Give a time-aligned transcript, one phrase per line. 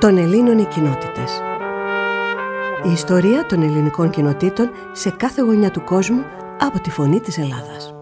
[0.00, 1.42] των Ελλήνων οι κοινότητες.
[2.84, 6.24] Η ιστορία των ελληνικών κοινοτήτων σε κάθε γωνιά του κόσμου
[6.60, 7.94] από τη φωνή της Ελλάδας.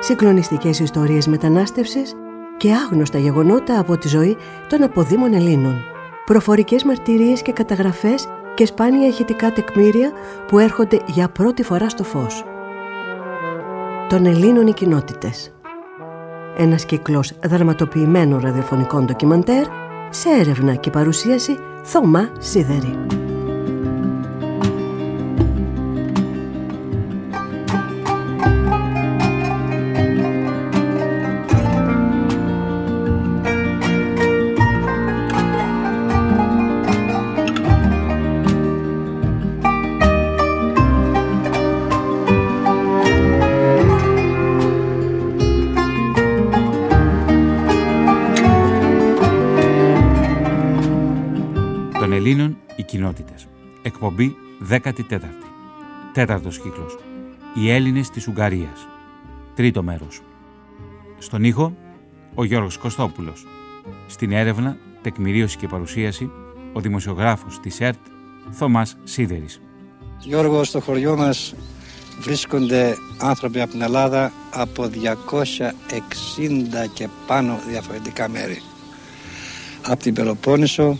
[0.00, 2.14] Συγκλονιστικές ιστορίες μετανάστευσης
[2.56, 4.36] και άγνωστα γεγονότα από τη ζωή
[4.68, 5.74] των αποδήμων Ελλήνων.
[6.24, 10.10] Προφορικές μαρτυρίες και καταγραφές και σπάνια ηχητικά τεκμήρια
[10.46, 12.44] που έρχονται για πρώτη φορά στο φως.
[14.08, 15.54] Των Ελλήνων οι κοινότητες.
[16.56, 19.64] Ένας κύκλος δραματοποιημένων ραδιοφωνικών ντοκιμαντέρ
[20.14, 22.98] σε έρευνα και παρουσίαση Θωμά Σίδερη.
[54.72, 55.20] 14η.
[56.12, 56.98] Τέταρτος κύκλος.
[57.54, 58.86] Οι Έλληνες της Ουγγαρίας.
[59.54, 60.20] Τρίτο μέρος.
[61.18, 61.76] Στον ήχο,
[62.34, 63.46] ο Γιώργος Κωστόπουλος.
[64.06, 66.30] Στην έρευνα, τεκμηρίωση και παρουσίαση,
[66.72, 67.98] ο δημοσιογράφος της ΕΡΤ,
[68.50, 69.60] Θωμάς Σίδερης.
[70.18, 71.54] Γιώργο, στο χωριό μας
[72.20, 78.62] βρίσκονται άνθρωποι από την Ελλάδα από 260 και πάνω διαφορετικά μέρη.
[79.86, 80.98] Από την Πελοπόννησο,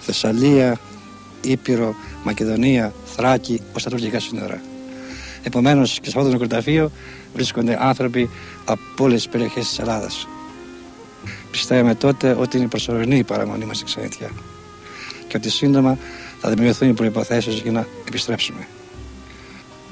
[0.00, 0.78] Θεσσαλία,
[1.42, 4.60] Ήπειρο, Μακεδονία, Θράκη, ως τα τουρκικά σύνορα.
[5.42, 6.90] Επομένως και σε αυτό το νεκροταφείο
[7.34, 8.30] βρίσκονται άνθρωποι
[8.64, 10.28] από όλες τις περιοχές της Ελλάδας.
[11.50, 14.30] Πιστεύαμε τότε ότι είναι προσωρινή η παραμονή μας στη Ξενιτιά
[15.28, 15.98] και ότι σύντομα
[16.40, 18.66] θα δημιουργηθούν οι προποθέσει για να επιστρέψουμε.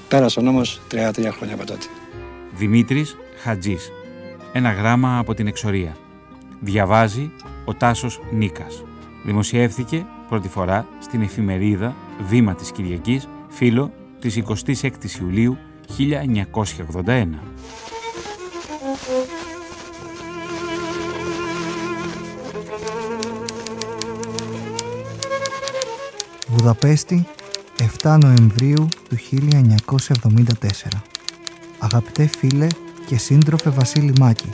[0.08, 0.60] Πέρασαν όμω
[0.90, 1.86] 33 χρόνια από τότε.
[2.54, 3.92] Δημήτρης Χατζής.
[4.52, 5.96] Ένα γράμμα από την εξορία.
[6.60, 7.30] Διαβάζει
[7.64, 8.84] ο Τάσος Νίκας.
[9.24, 11.96] Δημοσιεύθηκε πρώτη φορά στην εφημερίδα
[12.28, 15.56] Βήμα της Κυριακής, φίλο της 26ης Ιουλίου
[15.96, 17.26] 1981.
[26.46, 27.26] Βουδαπέστη,
[28.02, 31.02] 7 Νοεμβρίου του 1974.
[31.78, 32.66] Αγαπητέ φίλε
[33.06, 34.48] και σύντροφε Βασίλη Μάκη,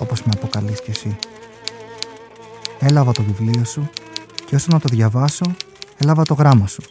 [0.00, 1.16] όπως με αποκαλείς κι εσύ.
[2.80, 3.90] Έλαβα το βιβλίο σου
[4.48, 5.54] και όσο να το διαβάσω,
[5.96, 6.82] έλαβα το γράμμα σου.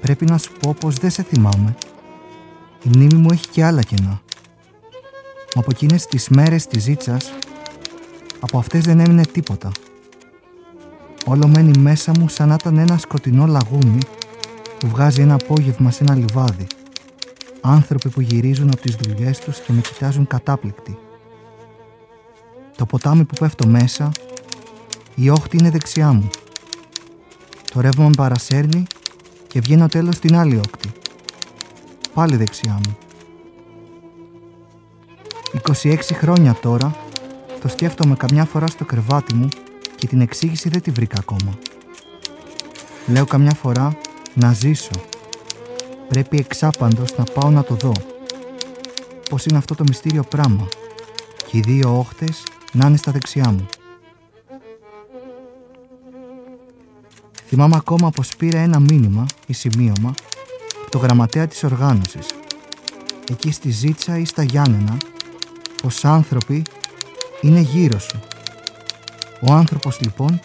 [0.00, 1.74] Πρέπει να σου πω πως δεν σε θυμάμαι.
[2.82, 4.20] Η μνήμη μου έχει και άλλα κενά.
[5.54, 7.32] Μα από εκείνες τις μέρες της ζήτσας,
[8.40, 9.70] από αυτές δεν έμεινε τίποτα.
[11.26, 13.98] Όλο μένει μέσα μου σαν να ήταν ένα σκοτεινό λαγούμι
[14.78, 16.66] που βγάζει ένα απόγευμα σε ένα λιβάδι.
[17.60, 20.98] Άνθρωποι που γυρίζουν από τις δουλειές τους και με κοιτάζουν κατάπληκτοι.
[22.76, 24.12] Το ποτάμι που πέφτω μέσα
[25.14, 26.30] η όχθη είναι δεξιά μου.
[27.72, 28.82] Το ρεύμα με παρασέρνει
[29.46, 30.92] και βγαίνω τέλος στην άλλη όχθη.
[32.14, 32.96] Πάλι δεξιά μου.
[35.82, 36.96] 26 χρόνια τώρα
[37.60, 39.48] το σκέφτομαι καμιά φορά στο κρεβάτι μου
[39.96, 41.58] και την εξήγηση δεν τη βρήκα ακόμα.
[43.06, 43.96] Λέω καμιά φορά
[44.34, 44.90] να ζήσω.
[46.08, 47.92] Πρέπει εξάπαντος να πάω να το δω.
[49.30, 50.68] Πώς είναι αυτό το μυστήριο πράγμα
[51.46, 52.42] και οι δύο όχτες
[52.72, 53.66] να είναι στα δεξιά μου.
[57.56, 60.14] Θυμάμαι ακόμα πως πήρα ένα μήνυμα ή σημείωμα
[60.80, 62.26] από το γραμματέα της οργάνωσης
[63.30, 64.96] εκεί στη Ζήτσα ή στα Γιάννενα
[65.82, 66.62] πως άνθρωποι
[67.40, 68.20] είναι γύρω σου.
[69.48, 70.40] Ο άνθρωπος λοιπόν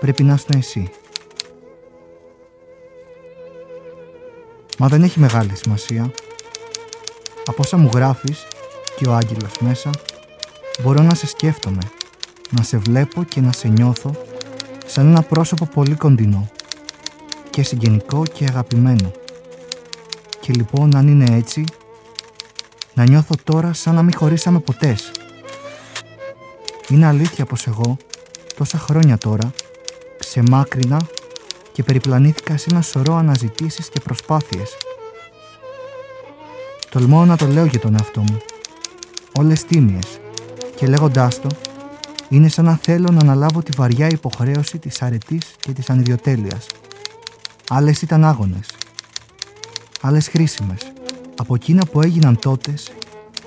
[0.00, 0.90] πρέπει να είσαι εσύ.
[4.78, 6.10] Μα δεν έχει μεγάλη σημασία.
[7.44, 8.46] Από όσα μου γράφεις
[8.96, 9.90] και ο άγγελος μέσα
[10.82, 11.82] μπορώ να σε σκέφτομαι,
[12.50, 14.10] να σε βλέπω και να σε νιώθω
[14.86, 16.48] σαν ένα πρόσωπο πολύ κοντινό
[17.50, 19.10] και συγγενικό και αγαπημένο.
[20.40, 21.64] Και λοιπόν αν είναι έτσι,
[22.94, 25.10] να νιώθω τώρα σαν να μην χωρίσαμε ποτές.
[26.88, 27.96] Είναι αλήθεια πως εγώ,
[28.56, 29.52] τόσα χρόνια τώρα,
[30.18, 31.00] ξεμάκρινα
[31.72, 34.76] και περιπλανήθηκα σε ένα σωρό αναζητήσεις και προσπάθειες.
[36.90, 38.38] Τολμώ να το λέω για τον εαυτό μου.
[39.38, 40.20] Όλες τίμιες.
[40.76, 41.48] Και λέγοντάς το,
[42.34, 46.66] είναι σαν να θέλω να αναλάβω τη βαριά υποχρέωση της αρετής και της ανιδιοτέλειας.
[47.68, 48.66] Άλλες ήταν άγονες.
[50.00, 50.92] Άλλες χρήσιμες.
[51.36, 52.74] Από εκείνα που έγιναν τότε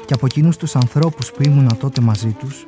[0.06, 2.68] και από εκείνους τους ανθρώπους που ήμουνα τότε μαζί τους,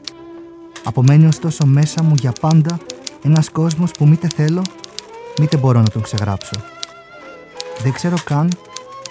[0.83, 2.79] απομένει ωστόσο μέσα μου για πάντα
[3.23, 4.61] ένας κόσμος που μήτε θέλω,
[5.39, 6.61] μήτε μπορώ να τον ξεγράψω.
[7.83, 8.51] Δεν ξέρω καν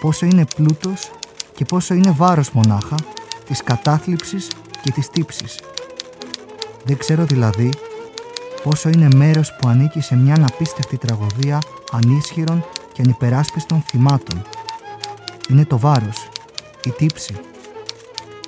[0.00, 1.10] πόσο είναι πλούτος
[1.54, 2.96] και πόσο είναι βάρος μονάχα
[3.46, 4.48] της κατάθλιψης
[4.82, 5.58] και της τύψης
[6.88, 7.70] δεν ξέρω δηλαδή
[8.62, 11.58] πόσο είναι μέρος που ανήκει σε μια απίστευτη τραγωδία
[11.92, 14.42] ανίσχυρων και ανυπεράσπιστων θυμάτων.
[15.48, 16.28] Είναι το βάρος,
[16.84, 17.34] η τύψη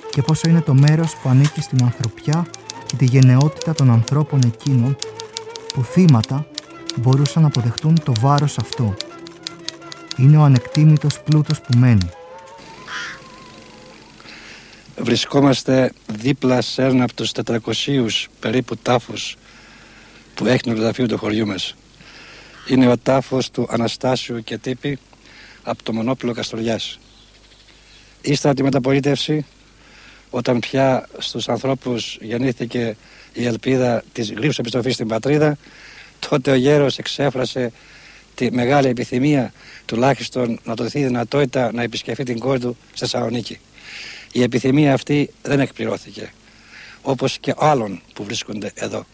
[0.09, 2.45] και πόσο είναι το μέρος που ανήκει στην ανθρωπιά
[2.85, 4.95] και τη γενναιότητα των ανθρώπων εκείνων
[5.73, 6.45] που θύματα
[7.01, 8.93] μπορούσαν να αποδεχτούν το βάρος αυτό.
[10.17, 12.09] Είναι ο ανεκτήμητος πλούτος που μένει.
[15.03, 19.35] Βρισκόμαστε δίπλα σε ένα από τους 400 περίπου τάφους
[20.33, 21.75] που έχει το νεκροταφείο του χωριού μας.
[22.67, 24.99] Είναι ο τάφος του Αναστάσιου και Τύπη
[25.63, 26.99] από το Μονόπλο Καστοριάς.
[28.21, 29.45] Ύστερα τη μεταπολίτευση,
[30.29, 32.95] όταν πια στους ανθρώπους γεννήθηκε
[33.33, 35.57] η ελπίδα της γρήγορης επιστροφής στην πατρίδα,
[36.29, 37.71] τότε ο γέρος εξέφρασε
[38.35, 39.53] τη μεγάλη επιθυμία
[39.85, 43.59] τουλάχιστον να το δοθεί δυνατότητα να επισκεφθεί την κόρη του στη Θεσσαλονίκη.
[44.31, 46.33] Η επιθυμία αυτή δεν εκπληρώθηκε,
[47.01, 49.05] όπως και άλλων που βρίσκονται εδώ.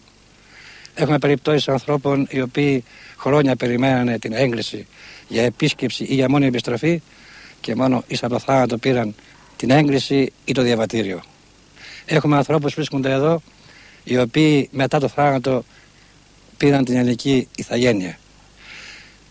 [0.93, 2.83] Έχουμε περιπτώσεις ανθρώπων οι οποίοι
[3.17, 4.87] χρόνια περιμένανε την έγκριση
[5.27, 7.01] για επίσκεψη ή για μόνη επιστροφή
[7.61, 9.15] και μόνο ίσα από το θάνατο πήραν
[9.55, 11.21] την έγκριση ή το διαβατήριο.
[12.05, 13.41] Έχουμε ανθρώπους που βρίσκονται εδώ
[14.03, 15.63] οι οποίοι μετά το θάνατο
[16.57, 18.19] πήραν την ελληνική ηθαγένεια.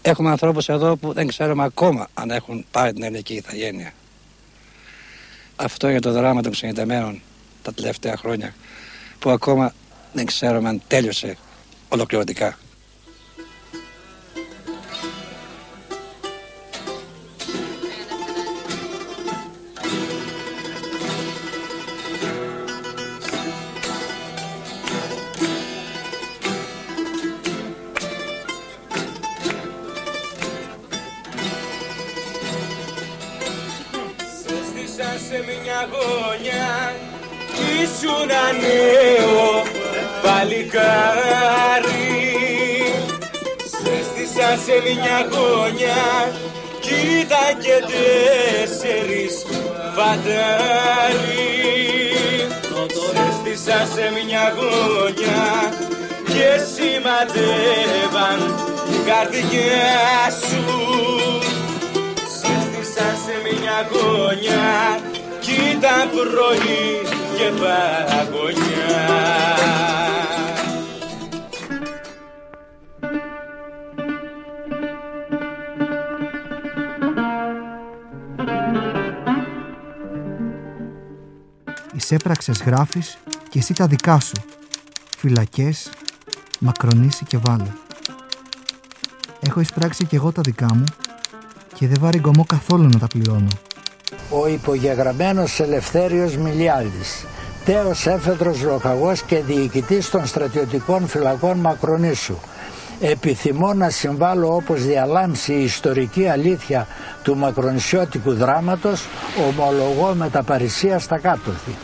[0.02, 3.92] Έχουμε ανθρώπους εδώ που δεν ξέρουμε ακόμα αν έχουν πάρει την ελληνική ηθαγένεια.
[5.56, 7.22] Αυτό είναι το δράμα των ξενιτεμένων
[7.62, 8.54] τα τελευταία χρόνια
[9.18, 9.74] που ακόμα
[10.12, 11.36] δεν ξέρουμε αν τέλειωσε
[11.88, 12.58] ολοκληρωτικά.
[38.62, 39.62] Νέο
[40.22, 41.86] παλικάρι.
[43.70, 46.04] Σε στήσα σε μια γωνιά
[46.80, 49.34] κοίτα και τέσσερις
[49.94, 51.36] φαντάρι
[53.14, 55.44] Σε στήσα σε μια γωνιά
[56.24, 58.40] και σημαντεύαν
[59.06, 60.64] καρδιά σου.
[62.38, 65.00] Σε στήσα σε μια γωνιά
[65.40, 69.26] κοίτα πρωί και παγωνιά
[81.94, 83.18] Εισέπραξες γράφεις
[83.50, 84.34] και εσύ τα δικά σου.
[85.18, 85.90] Φυλακές,
[86.60, 87.70] μακρονίσει και βάλε.
[89.40, 90.84] Έχω εισπράξει και εγώ τα δικά μου
[91.74, 93.65] και δεν βαριγκωμώ καθόλου να τα πληρώνω.
[94.30, 97.24] Ο υπογεγραμμένος Ελευθέριος Μιλιάδης,
[97.64, 102.36] τέος έφεδρος λοχαγός και διοικητής των στρατιωτικών φυλακών Μακρονήσου.
[103.00, 106.86] Επιθυμώ να συμβάλλω όπως διαλάμψει η ιστορική αλήθεια
[107.22, 109.06] του μακρονησιώτικου δράματος,
[109.48, 111.74] ομολογώ με τα παρησία στα κάτωθη.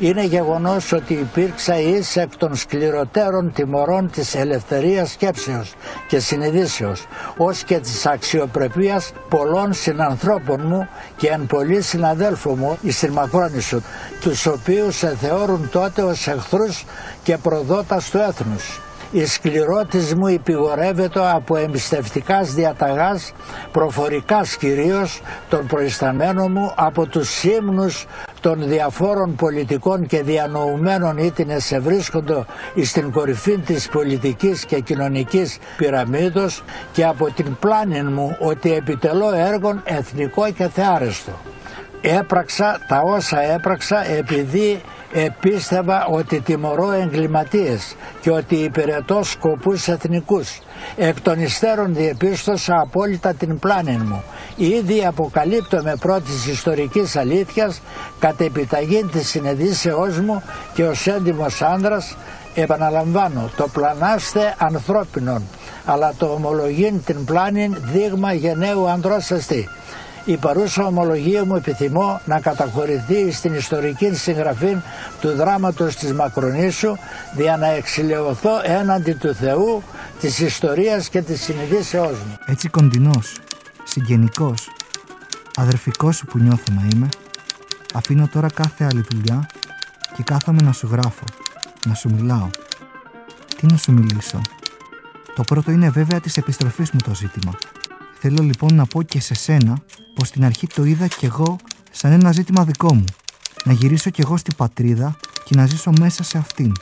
[0.00, 5.74] Είναι γεγονός ότι υπήρξα εις εκ των σκληροτέρων τιμωρών της ελευθερίας σκέψεως
[6.08, 7.06] και συνειδήσεως,
[7.36, 13.80] ως και της αξιοπρεπίας πολλών συνανθρώπων μου και εν πολλοί συναδέλφων μου εις την Μακρόνησο,
[14.20, 16.84] τους οποίους θεώρουν τότε ως εχθρούς
[17.22, 18.80] και προδότας του έθνους.
[19.12, 23.32] Η σκληρότης μου υπηγορεύεται από εμπιστευτικάς διαταγάς,
[23.72, 28.06] προφορικάς κυρίως, των προϊσταμένων μου από τους σύμνους
[28.40, 32.44] των διαφόρων πολιτικών και διανοουμένων ήτινες σε βρίσκονται
[32.82, 39.82] στην κορυφή της πολιτικής και κοινωνικής πυραμίδος και από την πλάνη μου ότι επιτελώ έργον
[39.84, 41.32] εθνικό και θεάρεστο.
[42.02, 44.80] Έπραξα τα όσα έπραξα επειδή
[45.12, 50.58] επίστευα ότι τιμωρώ εγκληματίες και ότι υπηρετώ σκοπούς εθνικούς.
[50.96, 54.22] Εκ των υστέρων διεπίστωσα απόλυτα την πλάνη μου.
[54.56, 57.80] Ήδη αποκαλύπτω με πρώτης ιστορικής αλήθειας
[58.18, 60.42] κατ' επιταγή της συνεδίσεώς μου
[60.74, 62.16] και ως έντιμος άνδρας
[62.54, 65.42] επαναλαμβάνω το πλανάστε ανθρώπινον
[65.84, 69.68] αλλά το ομολογήν την πλάνη δείγμα γενναίου ανδρός εστί.
[70.24, 74.76] Η παρούσα ομολογία μου επιθυμώ να καταχωρηθεί στην ιστορική συγγραφή
[75.20, 76.96] του δράματος της Μακρονήσου
[77.36, 79.82] δια να εξηλαιωθώ έναντι του Θεού,
[80.20, 82.38] της ιστορίας και της συνειδήσεώς μου.
[82.46, 83.40] Έτσι κοντινός,
[83.84, 84.68] συγγενικός,
[85.56, 87.08] αδερφικός σου που νιώθω να είμαι,
[87.94, 89.46] αφήνω τώρα κάθε άλλη δουλειά
[90.16, 91.24] και κάθομαι να σου γράφω,
[91.86, 92.48] να σου μιλάω.
[93.56, 94.40] Τι να σου μιλήσω;
[95.34, 97.52] Το πρώτο είναι βέβαια της επιστροφής μου το ζήτημα.
[98.22, 99.82] Θέλω λοιπόν να πω και σε σένα
[100.14, 101.56] πως στην αρχή το είδα κι εγώ
[101.90, 103.04] σαν ένα ζήτημα δικό μου.
[103.64, 106.72] Να γυρίσω κι εγώ στην πατρίδα και να ζήσω μέσα σε αυτήν.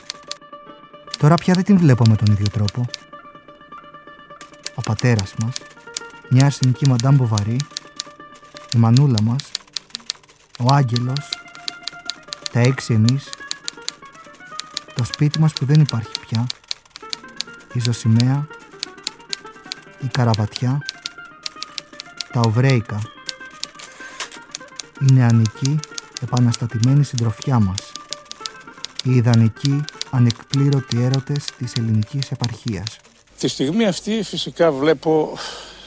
[1.17, 2.85] Τώρα πια δεν την βλέπω με τον ίδιο τρόπο.
[4.75, 5.53] Ο πατέρας μας,
[6.29, 7.57] μια αρσενική μαντάμ Μποβαρή,
[8.75, 9.51] η μανούλα μας,
[10.59, 11.29] ο άγγελος,
[12.51, 13.29] τα έξι εμείς,
[14.93, 16.45] το σπίτι μας που δεν υπάρχει πια,
[17.73, 18.47] η ζωσιμαία,
[19.99, 20.81] η καραβατιά,
[22.33, 23.01] τα οβρέικα,
[25.09, 25.79] η νεανική
[26.21, 27.91] επαναστατημένη συντροφιά μας,
[29.03, 32.97] οι ιδανικοί ανεκπλήρωτοι έρωτες της ελληνικής επαρχίας.
[33.39, 35.37] Τη στιγμή αυτή φυσικά βλέπω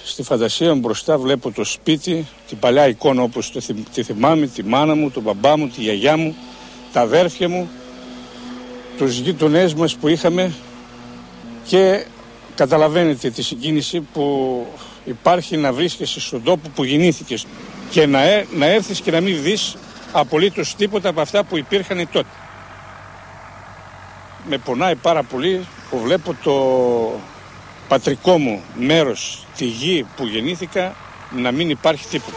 [0.05, 3.61] στη φαντασία μου μπροστά βλέπω το σπίτι, την παλιά εικόνα όπως το,
[3.95, 6.35] τη θυμάμαι, τη μάνα μου, τον μπαμπά μου, τη γιαγιά μου,
[6.93, 7.69] τα αδέρφια μου,
[8.97, 10.53] τους γείτονές μας που είχαμε
[11.65, 12.07] και
[12.55, 14.67] καταλαβαίνετε τη συγκίνηση που
[15.05, 17.47] υπάρχει να βρίσκεσαι στον τόπο που γεννήθηκες
[17.91, 19.77] και να, ε, να έρθεις και να μην δεις
[20.13, 22.29] απολύτως τίποτα από αυτά που υπήρχαν τότε.
[24.49, 27.21] Με πονάει πάρα πολύ που βλέπω το
[27.89, 30.95] πατρικό μου μέρος, τη γη που γεννήθηκα,
[31.31, 32.37] να μην υπάρχει τίποτα.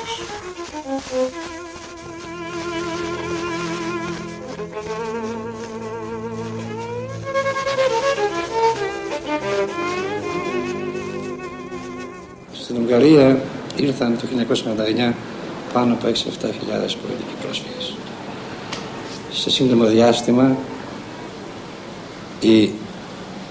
[12.86, 13.40] Ουγγαρία
[13.76, 14.28] ήρθαν το
[15.10, 15.14] 1949
[15.74, 16.12] πάνω από 6-7
[16.60, 17.96] χιλιάδες πολιτικοί πρόσφυγες.
[19.32, 20.58] Σε σύντομο διάστημα
[22.40, 22.72] η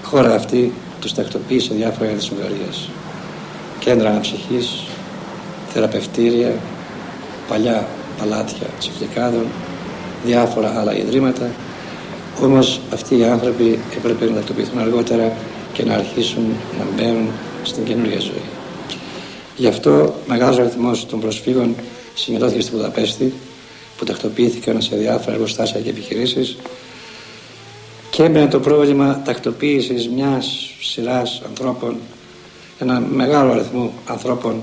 [0.03, 2.89] χώρα αυτή τους τακτοποίησε διάφορα έδη της Ουγγαρίας.
[3.79, 4.83] Κέντρα αναψυχής,
[5.73, 6.53] θεραπευτήρια,
[7.47, 7.87] παλιά
[8.19, 9.45] παλάτια τσιφλικάδων,
[10.25, 11.49] διάφορα άλλα ιδρύματα.
[12.41, 15.31] Όμως αυτοί οι άνθρωποι έπρεπε να τακτοποιηθούν αργότερα
[15.73, 16.45] και να αρχίσουν
[16.79, 17.29] να μπαίνουν
[17.63, 18.54] στην καινούργια ζωή.
[19.57, 21.75] Γι' αυτό μεγάλος αριθμός των προσφύγων
[22.13, 23.33] συγκεντρώθηκε στην Βουδαπέστη
[23.97, 26.57] που τακτοποιήθηκαν σε διάφορα εργοστάσια και επιχειρήσεις
[28.09, 31.97] και έμπαινε το πρόβλημα τακτοποίησης μιας σειράς ανθρώπων,
[32.79, 34.61] ένα μεγάλο αριθμό ανθρώπων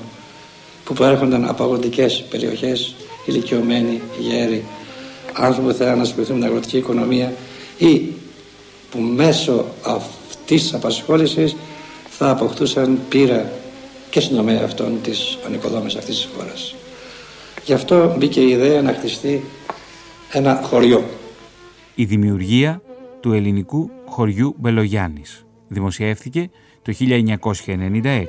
[0.84, 2.94] που προέρχονταν από αγροτικές περιοχές,
[3.26, 4.64] ηλικιωμένοι, γέροι,
[5.32, 7.32] άνθρωποι που θέλουν να ασχοληθούν με την αγροτική οικονομία
[7.78, 8.02] ή
[8.90, 11.56] που μέσω αυτής της απασχόλησης
[12.08, 13.52] θα αποκτούσαν πείρα
[14.12, 16.74] και στην τομέα αυτών της ανοικοδόμησης αυτής της χώρας.
[17.64, 19.44] Γι' αυτό μπήκε η ιδέα να χτιστεί
[20.32, 21.04] ένα χωριό.
[21.94, 22.82] Η δημιουργία
[23.20, 26.50] του ελληνικού χωριού Μπελογιάννης δημοσιεύθηκε
[26.82, 28.24] το 1996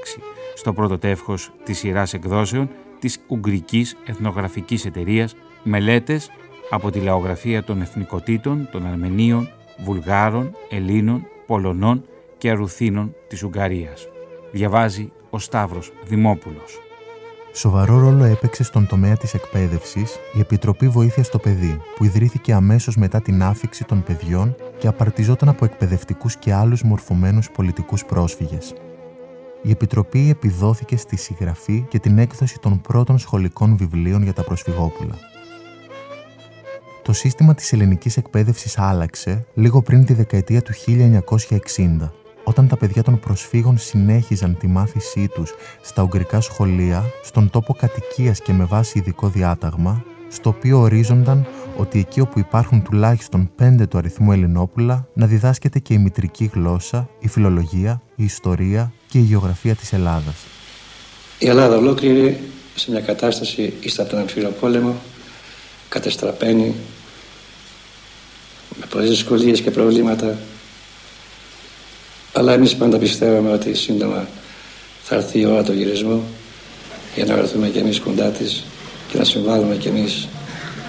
[0.56, 6.30] στο πρώτο τεύχος της σειράς εκδόσεων της Ουγγρικής Εθνογραφικής Εταιρείας «Μελέτες
[6.70, 9.50] από τη λαογραφία των εθνικοτήτων των Αρμενίων,
[9.84, 12.06] Βουλγάρων, Ελλήνων, Πολωνών
[12.38, 14.08] και Αρουθίνων της Ουγγαρίας».
[14.54, 16.80] Διαβάζει ο Σταύρος Δημόπουλος.
[17.54, 22.96] Σοβαρό ρόλο έπαιξε στον τομέα της εκπαίδευσης η Επιτροπή Βοήθειας στο Παιδί, που ιδρύθηκε αμέσως
[22.96, 28.74] μετά την άφηξη των παιδιών και απαρτιζόταν από εκπαιδευτικούς και άλλους μορφωμένους πολιτικούς πρόσφυγες.
[29.62, 35.16] Η Επιτροπή επιδόθηκε στη συγγραφή και την έκδοση των πρώτων σχολικών βιβλίων για τα προσφυγόπουλα.
[37.02, 40.72] Το σύστημα της ελληνικής εκπαίδευσης άλλαξε λίγο πριν τη δεκαετία του
[41.68, 47.74] 1960 όταν τα παιδιά των προσφύγων συνέχιζαν τη μάθησή τους στα ουγγρικά σχολεία, στον τόπο
[47.74, 51.48] κατοικίας και με βάση ειδικό διάταγμα, στο οποίο ορίζονταν
[51.78, 57.10] ότι εκεί όπου υπάρχουν τουλάχιστον πέντε του αριθμού Ελληνόπουλα, να διδάσκεται και η μητρική γλώσσα,
[57.20, 60.36] η φιλολογία, η ιστορία και η γεωγραφία της Ελλάδας.
[61.40, 62.40] Η Ελλάδα ολόκληρη
[62.76, 64.96] σε μια κατάσταση ύστερα από τον αμφιλοπόλεμο,
[65.90, 66.76] κατεστραπμένη,
[68.80, 70.38] με πολλές δυσκολίες και προβλήματα,
[72.34, 74.28] αλλά εμείς πάντα πιστεύαμε ότι σύντομα
[75.04, 76.24] θα έρθει η ώρα του γυρισμού
[77.16, 78.64] για να βρεθούμε κι εμείς κοντά της
[79.08, 80.28] και να συμβάλλουμε κι εμείς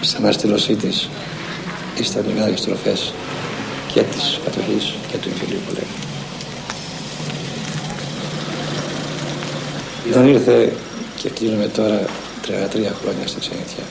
[0.00, 1.08] στην αναστηλωσή της
[2.00, 3.12] ή στα μεγάλες στροφές
[3.92, 6.02] και της κατοχής και του εμφυλίου πολέμου.
[10.12, 10.72] Δεν ήρθε
[11.16, 12.06] και κλείνουμε τώρα 33
[13.02, 13.84] χρόνια στη ξενιτιά.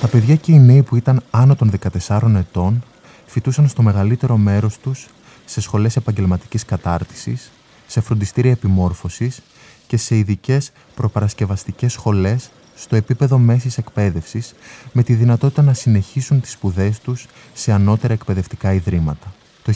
[0.00, 1.72] Τα παιδιά και οι νέοι που ήταν άνω των
[2.08, 2.84] 14 ετών
[3.26, 5.08] φοιτούσαν στο μεγαλύτερο μέρος τους
[5.50, 7.50] σε σχολές επαγγελματικής κατάρτισης,
[7.86, 9.40] σε φροντιστήρια επιμόρφωσης
[9.86, 14.54] και σε ειδικές προπαρασκευαστικές σχολές στο επίπεδο μέσης εκπαίδευσης
[14.92, 19.34] με τη δυνατότητα να συνεχίσουν τις σπουδές τους σε ανώτερα εκπαιδευτικά ιδρύματα.
[19.62, 19.72] Το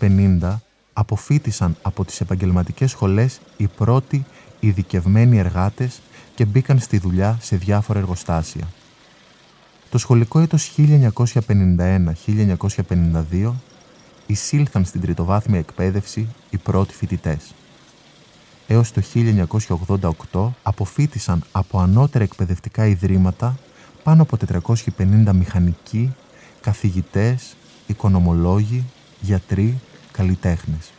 [0.00, 0.58] 1950
[0.92, 4.24] αποφύτησαν από τις επαγγελματικές σχολές οι πρώτοι
[4.60, 6.00] ειδικευμένοι εργάτες
[6.34, 8.68] και μπήκαν στη δουλειά σε διάφορα εργοστάσια.
[9.90, 13.52] Το σχολικό έτος 1951-1952
[14.30, 17.54] εισήλθαν στην τριτοβάθμια εκπαίδευση οι πρώτοι φοιτητές.
[18.66, 19.02] Έως το
[20.32, 23.56] 1988 αποφύτησαν από ανώτερα εκπαιδευτικά ιδρύματα
[24.02, 24.36] πάνω από
[24.96, 26.14] 450 μηχανικοί,
[26.60, 27.56] καθηγητές,
[27.86, 28.84] οικονομολόγοι,
[29.20, 29.78] γιατροί,
[30.12, 30.90] καλλιτέχνες.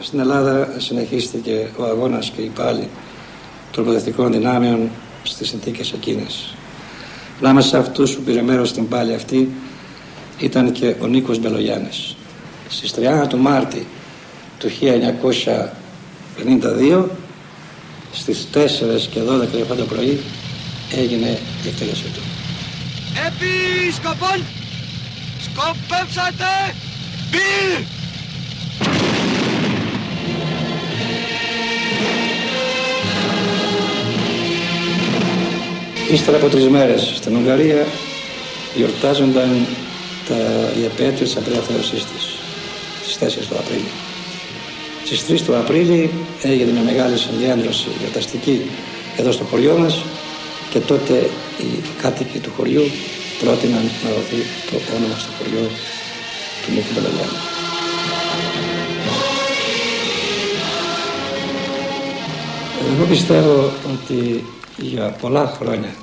[0.00, 2.88] Στην Ελλάδα συνεχίστηκε ο αγώνας και η πάλι
[3.70, 4.90] των προοδευτικών δυνάμεων
[5.22, 6.54] στις συνθήκες εκείνες.
[7.40, 9.48] Ανάμεσα σε αυτούς που πήρε μέρος στην πάλη αυτή
[10.38, 12.16] ήταν και ο Νίκος Μπελογιάννης.
[12.68, 13.86] Στις 30 του Μάρτη
[14.58, 14.70] του
[16.38, 17.04] 1952
[18.12, 18.58] στις 4
[19.10, 19.20] και
[19.72, 20.20] 12 το πρωί
[20.92, 22.20] έγινε η εκτέλεση του.
[23.26, 24.42] Επίσκοπον,
[25.42, 26.74] σκοπεύσατε,
[27.30, 27.86] μπει!
[36.12, 37.86] Ύστερα από τρεις μέρες στην Ουγγαρία
[38.74, 39.66] γιορτάζονταν
[40.28, 40.34] τα,
[40.80, 42.33] η επέτειος της απελευθέρωσής της
[43.06, 43.90] στις 4 του Απρίλη.
[45.04, 46.10] Στις 3 του Απρίλη
[46.42, 48.70] έγινε μια μεγάλη συγκέντρωση γιορταστική
[49.16, 50.04] εδώ στο χωριό μας
[50.70, 52.82] και τότε οι κάτοικοι του χωριού
[53.40, 54.36] πρότειναν να δοθεί
[54.70, 55.68] το όνομα στο χωριό
[56.66, 57.38] του Νίκου Μπελογιάννη.
[62.94, 64.44] Εγώ πιστεύω ότι
[64.76, 65.94] για πολλά χρόνια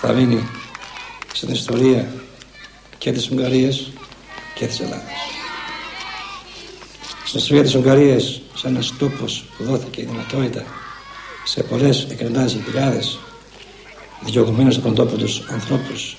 [0.00, 0.48] θα μείνει
[1.32, 2.12] στην ιστορία
[2.98, 3.90] και της Ουγγαρίας
[4.54, 5.23] και της Ελλάδας.
[7.34, 10.64] Στην ιστορία της Ουγγαρίας, σαν ένας τόπος που δόθηκε η δυνατότητα
[11.44, 13.18] σε πολλές εκρεντάσεις χιλιάδες
[14.24, 16.16] διωγμένους από τον τόπο τους ανθρώπους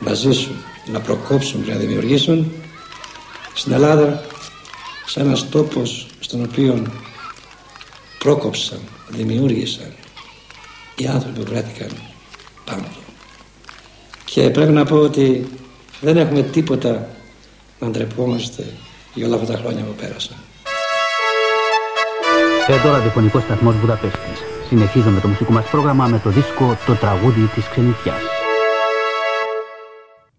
[0.00, 0.56] να ζήσουν,
[0.92, 2.52] να προκόψουν και να δημιουργήσουν
[3.54, 4.24] στην Ελλάδα
[5.06, 6.86] σαν ένας τόπος στον οποίο
[8.18, 9.92] πρόκοψαν, δημιούργησαν
[10.96, 11.90] οι άνθρωποι που βρέθηκαν
[12.64, 13.12] πάνω του.
[14.24, 15.48] Και πρέπει να πω ότι
[16.00, 17.08] δεν έχουμε τίποτα
[17.80, 18.64] να ντρεπόμαστε
[19.14, 20.36] για όλα αυτά τα χρόνια που πέρασαν.
[22.68, 24.42] Εδώ ραδιοφωνικό σταθμός Βουδαπέστης.
[24.68, 28.22] Συνεχίζουμε το μουσικό μας πρόγραμμα με το δίσκο Το τραγούδι της ξενιτιάς.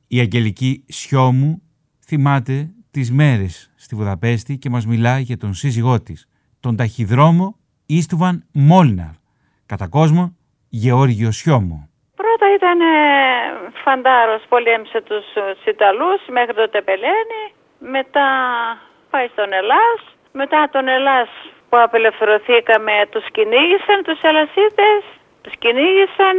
[0.07, 1.61] Η Αγγελική Σιώμου
[2.05, 6.27] θυμάται τις μέρες στη Βουδαπέστη και μας μιλάει για τον σύζυγό της,
[6.59, 9.13] τον ταχυδρόμο Ιστουβαν Μόλναρ,
[9.65, 10.35] κατά κόσμο
[10.69, 11.89] Γεώργιο Σιώμου.
[12.15, 12.85] Πρώτα ήταν ε,
[13.83, 15.25] φαντάρος, πολέμησε τους
[15.65, 17.43] Ιταλούς μέχρι το Τεπελένη,
[17.91, 18.27] μετά
[19.09, 19.99] πάει στον Ελλάς,
[20.31, 21.29] μετά τον Ελλάς
[21.69, 24.99] που απελευθερωθήκαμε τους κυνήγησαν τους Ελλασίτες,
[25.43, 26.37] τους κυνήγησαν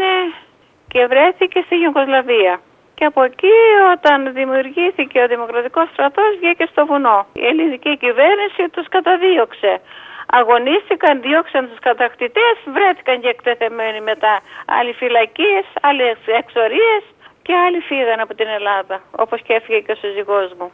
[0.88, 2.61] και βρέθηκε στη Γιουγκοσλαβία.
[2.94, 3.56] Και από εκεί
[3.94, 7.26] όταν δημιουργήθηκε ο Δημοκρατικός Στρατός βγήκε στο βουνό.
[7.32, 9.80] Η ελληνική κυβέρνηση τους καταδίωξε.
[10.26, 14.40] Αγωνίστηκαν, διώξαν τους κατακτητές, βρέθηκαν και εκτεθειμένοι μετά.
[14.66, 17.02] Άλλοι φυλακίες, άλλοι εξορίες
[17.42, 20.72] και άλλοι φύγαν από την Ελλάδα, όπως και έφυγε και ο σύζυγός μου.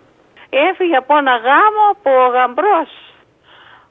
[0.54, 2.92] Έφυγε από ένα γάμο που ο γαμπρός,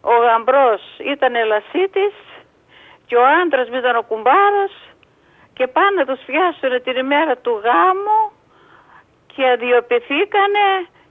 [0.02, 0.82] ο γαμπρός
[1.14, 2.16] ήταν ελασίτης
[3.06, 4.74] και ο άντρας μου ήταν ο κουμπάρος
[5.54, 8.22] και πάνε να τους πιάσουν την ημέρα του γάμου
[9.34, 10.68] και αδειοποιηθήκανε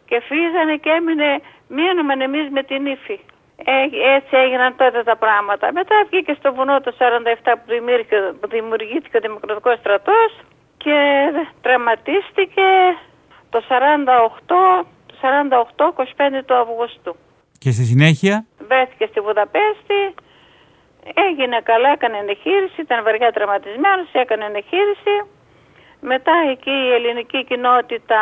[0.08, 3.20] και φύγανε και έμεινε μείνουμε εμείς με την ύφη.
[3.64, 3.74] Ε,
[4.14, 5.72] έτσι έγιναν τότε τα πράγματα.
[5.72, 10.30] Μετά βγήκε στο βουνό το 47 που δημιουργήθηκε, που δημιουργήθηκε ο Δημοκρατικός Στρατός
[10.76, 10.98] και
[11.62, 12.68] τραυματίστηκε
[13.50, 14.84] το 48,
[15.22, 15.84] 48
[16.38, 17.16] 25 του Αυγούστου.
[17.58, 20.00] Και στη συνέχεια; Βρέθηκε στη Βουδαπέστη,
[21.28, 25.14] έγινε καλά, έκανε εγχείρηση, ήταν βαριά τραυματισμένος, έκανε εγχείρηση.
[26.00, 28.20] Μετά εκεί η ελληνική κοινότητα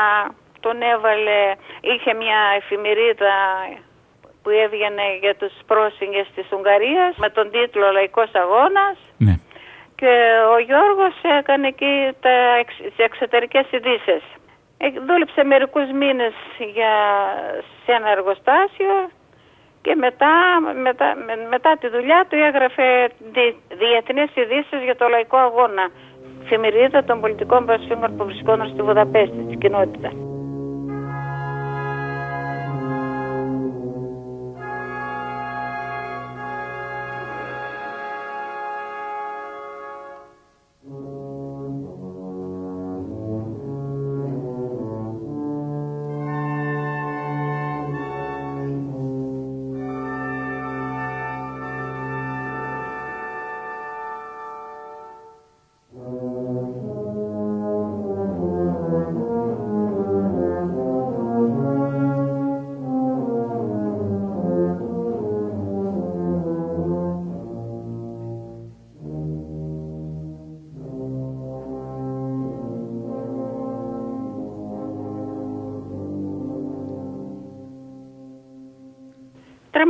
[0.60, 1.40] τον έβαλε,
[1.80, 3.34] είχε μια εφημερίδα
[4.42, 8.98] που έβγαινε για τους πρόσφυγες της Ουγγαρίας με τον τίτλο «Λαϊκός Αγώνας».
[9.16, 9.34] Ναι.
[10.00, 10.12] Και
[10.54, 12.34] ο Γιώργος έκανε εκεί τα,
[12.82, 14.22] τις εξωτερικές ειδήσεις.
[14.78, 16.34] Ε, δούλεψε μερικούς μήνες
[16.74, 16.94] για,
[17.84, 18.94] σε ένα εργοστάσιο
[19.82, 20.34] και μετά,
[20.82, 21.14] μετά,
[21.48, 25.88] μετά τη δουλειά του έγραφε δι, διεθνείς ειδήσεις για το λαϊκό αγώνα.
[26.44, 30.27] Εφημερίδα των πολιτικών προσφύγων που βρισκόταν στη Βουδαπέστη, της κοινότητας.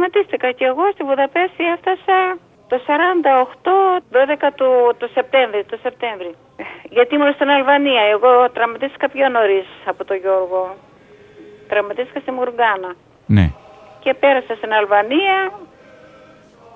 [0.08, 2.18] Τραυματίστηκα και εγώ στη Βουδαπέστη έφτασα
[2.68, 4.68] το 48, 12 του,
[4.98, 5.78] το Σεπτέμβρη, το
[6.90, 8.02] Γιατί ήμουν στην Αλβανία.
[8.14, 10.76] Εγώ τραυματίστηκα πιο νωρίς από τον Γιώργο.
[11.68, 12.90] Τραυματίστηκα στη Μουργκάνα.
[13.26, 13.46] Ναι.
[14.00, 15.52] Και πέρασα στην Αλβανία.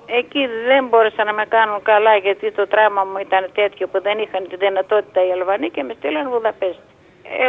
[0.05, 4.17] Εκεί δεν μπόρεσα να με κάνουν καλά γιατί το τράμα μου ήταν τέτοιο που δεν
[4.19, 6.91] είχαν τη δυνατότητα οι Αλβανοί και με στείλαν Βουδαπέστη.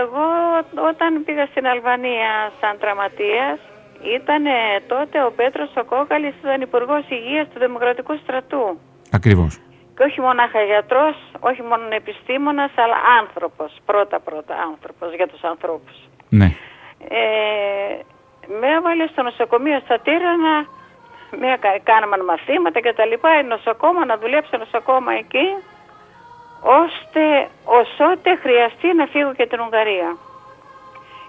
[0.01, 0.27] Εγώ
[0.91, 3.59] όταν πήγα στην Αλβανία σαν τραυματίας
[4.17, 4.45] ήταν
[4.87, 8.79] τότε ο Πέτρος ο Κόκαλης ήταν υπουργός Υγείας του Δημοκρατικού Στρατού.
[9.11, 9.61] Ακριβώς.
[9.97, 13.71] Και όχι μονάχα γιατρός, όχι μόνο επιστήμονας, αλλά άνθρωπος.
[13.87, 15.95] Πρώτα-πρώτα άνθρωπος για τους ανθρώπους.
[16.29, 16.49] Ναι.
[17.09, 17.99] Ε,
[18.61, 20.67] με έβαλε στο νοσοκομείο στα Τύρανα,
[21.41, 25.47] με κάναμε μαθήματα και τα λοιπά, νοσοκόμα, να δουλέψω νοσοκόμα εκεί,
[26.83, 30.17] ώστε οσότε χρειαστεί να φύγω και την Ουγγαρία.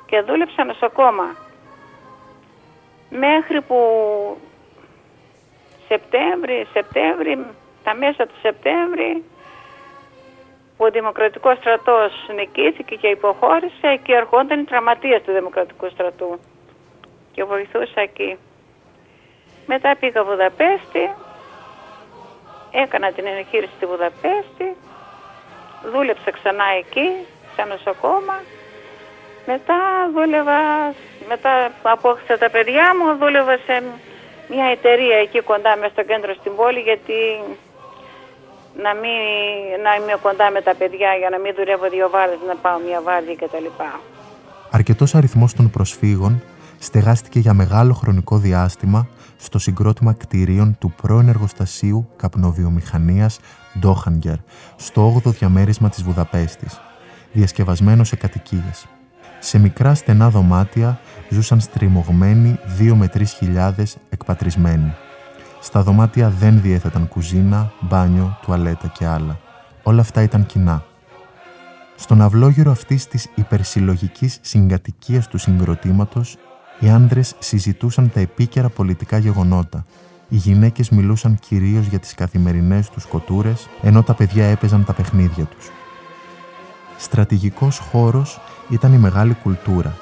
[0.05, 1.44] Και δούλεψα νοσοκόμα.
[3.09, 3.77] Μέχρι που
[5.87, 7.45] Σεπτέμβρη, Σεπτέμβρη,
[7.83, 9.23] τα μέσα του Σεπτέμβρη,
[10.77, 16.39] που ο Δημοκρατικός στρατός νικήθηκε και υποχώρησε και ερχόταν οι τραυματίες του Δημοκρατικού στρατού
[17.31, 18.37] και βοηθούσα εκεί.
[19.65, 21.13] Μετά πήγα Βουδαπέστη,
[22.71, 24.75] έκανα την εγχείρηση στη Βουδαπέστη,
[25.91, 27.09] δούλεψα ξανά εκεί,
[27.55, 28.41] σε νοσοκόμα.
[29.45, 30.93] Μετά δούλευα,
[31.27, 33.75] μετά απόκτησα τα παιδιά μου, δούλευα σε
[34.53, 37.19] μια εταιρεία εκεί κοντά μέσα στο κέντρο στην πόλη γιατί
[38.83, 39.19] να, μην,
[39.85, 43.01] να είμαι κοντά με τα παιδιά για να μην δουλεύω δύο βάρδιες, να πάω μια
[43.01, 43.67] βάρδια κτλ.
[44.71, 46.43] Αρκετός αριθμός των προσφύγων
[46.79, 49.07] στεγάστηκε για μεγάλο χρονικό διάστημα
[49.37, 53.39] στο συγκρότημα κτηρίων του πρώην εργοστασίου καπνοβιομηχανίας
[53.79, 54.35] Ντόχανγκερ,
[54.75, 56.81] στο 8ο διαμέρισμα της Βουδαπέστης,
[57.31, 58.87] διασκευασμένο σε κατοικίες.
[59.45, 64.93] Σε μικρά στενά δωμάτια ζούσαν στριμωγμένοι 2 με 3 χιλιάδες εκπατρισμένοι.
[65.61, 69.39] Στα δωμάτια δεν διέθεταν κουζίνα, μπάνιο, τουαλέτα και άλλα.
[69.83, 70.83] Όλα αυτά ήταν κοινά.
[71.95, 76.37] Στον αυλόγυρο αυτής της υπερσυλλογικής συγκατοικίας του συγκροτήματος,
[76.79, 79.85] οι άνδρες συζητούσαν τα επίκαιρα πολιτικά γεγονότα.
[80.29, 85.43] Οι γυναίκες μιλούσαν κυρίως για τις καθημερινές τους κοτούρες, ενώ τα παιδιά έπαιζαν τα παιχνίδια
[85.43, 85.69] τους.
[86.97, 89.97] Στρατηγικός χώρος ήταν η μεγάλη κουλτούρα,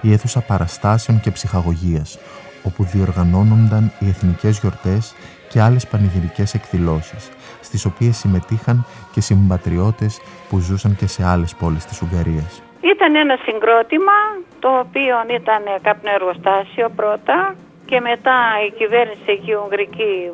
[0.00, 2.18] η αίθουσα παραστάσεων και ψυχαγωγίας,
[2.62, 5.14] όπου διοργανώνονταν οι εθνικές γιορτές
[5.48, 11.84] και άλλες πανηγυρικές εκδηλώσεις, στις οποίες συμμετείχαν και συμπατριώτες που ζούσαν και σε άλλες πόλεις
[11.84, 12.62] της Ουγγαρίας.
[12.80, 14.18] Ήταν ένα συγκρότημα
[14.58, 20.30] το οποίο ήταν κάποιο εργοστάσιο πρώτα και μετά η κυβέρνηση εκεί η Ουγγρική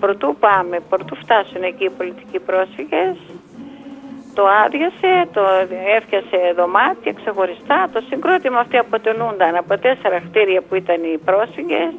[0.00, 3.16] πρωτού πάμε, πρωτού φτάσουν εκεί οι πολιτικοί πρόσφυγες
[4.34, 5.42] το άδειασε, το
[5.96, 7.88] έφτιασε δωμάτια ξεχωριστά.
[7.92, 11.92] Το συγκρότημα αυτό αποτελούνταν από τέσσερα κτίρια που ήταν οι πρόσφυγες.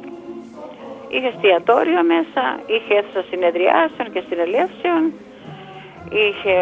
[1.14, 2.42] Είχε εστιατόριο μέσα,
[2.74, 5.02] είχε αίθουσα συνεδριάσεων και συνελεύσεων,
[6.20, 6.56] είχε,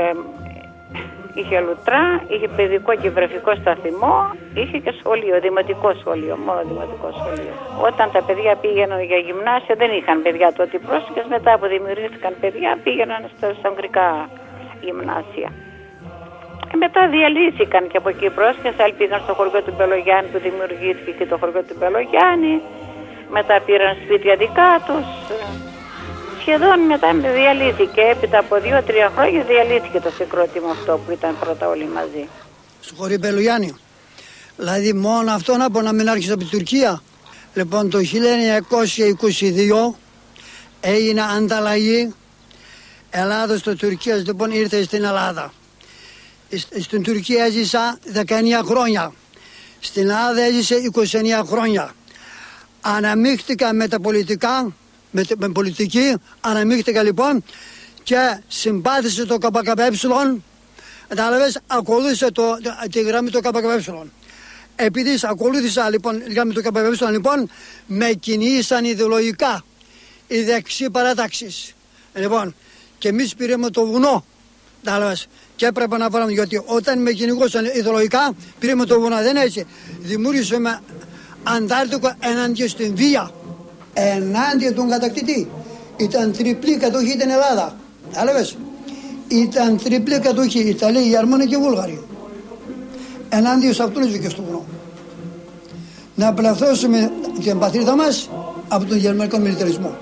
[1.34, 4.16] είχε λουτρά, είχε παιδικό και βρεφικό σταθμό,
[4.54, 7.52] είχε και σχολείο, δημοτικό σχολείο, μόνο δημοτικό σχολείο.
[7.88, 12.32] Όταν τα παιδιά πήγαιναν για γυμνάσια, δεν είχαν παιδιά τότε οι πρόσφυγες, μετά που δημιουργήθηκαν
[12.40, 14.08] παιδιά πήγαιναν στα αγγρικά
[14.84, 15.50] γυμνάσια.
[16.68, 20.40] Και μετά διαλύθηκαν και από εκεί οι πρόσφυγες, άλλοι πήγαν στο χωριό του Μπελογιάννη που
[20.46, 22.54] δημιουργήθηκε και το χωριό του Μπελογιάννη.
[23.36, 25.06] Μετά πήραν σπίτια δικά τους.
[26.40, 28.00] Σχεδόν μετά διαλύθηκε.
[28.12, 32.24] Έπειτα από δύο-τρία χρόνια διαλύθηκε το συγκρότημα αυτό που ήταν πρώτα όλοι μαζί.
[32.80, 33.70] Στο χωριό Μπελογιάννη.
[34.56, 37.02] Δηλαδή μόνο αυτό να πω να μην άρχισε από την Τουρκία.
[37.54, 39.94] Λοιπόν το 1922
[40.80, 42.14] έγινε ανταλλαγή
[43.10, 45.52] Ελλάδος το Τουρκίας λοιπόν ήρθε στην Ελλάδα.
[46.80, 48.24] Στην Τουρκία έζησα 19
[48.64, 49.12] χρόνια.
[49.80, 51.94] Στην Ελλάδα έζησε 29 χρόνια.
[52.80, 54.74] Αναμίχθηκα με τα πολιτικά,
[55.10, 57.44] με, με πολιτική, αναμίχθηκα λοιπόν
[58.02, 59.72] και συμπάθησε το ΚΚΕ,
[61.08, 62.56] κατάλαβες, ακολούθησε το,
[62.90, 64.06] τη γραμμή του ΚΚΕ.
[64.76, 67.50] Επειδή ακολούθησα λοιπόν τη γραμμή του ΚΚΕ, λοιπόν,
[67.86, 69.64] με κινήσαν ιδεολογικά
[70.26, 71.74] οι δεξιοί παράταξεις.
[72.14, 72.54] Λοιπόν,
[73.00, 74.24] και εμείς πήραμε το βουνό.
[75.56, 79.16] Και έπρεπε να βάλουμε γιατί όταν με κυνηγούσαν ιδεολογικά πήραμε το βουνό.
[79.16, 79.66] Δεν έτσι.
[80.00, 80.80] Δημιούργησαμε
[81.42, 83.30] αντάρτικο ενάντια στην βία.
[83.94, 85.50] Ενάντια τον κατακτητή.
[85.96, 87.76] Ήταν τριπλή κατοχή την Ελλάδα.
[88.12, 88.48] Κατάλαβε.
[89.28, 92.04] Ήταν τριπλή κατοχή Ιταλία, Γερμανία και Βούλγαροι.
[93.28, 94.64] Ενάντια σε αυτούς και στο βουνό.
[96.14, 98.30] Να απελευθερώσουμε την πατρίδα μας
[98.68, 99.98] από τον γερμανικό μιλιταρισμό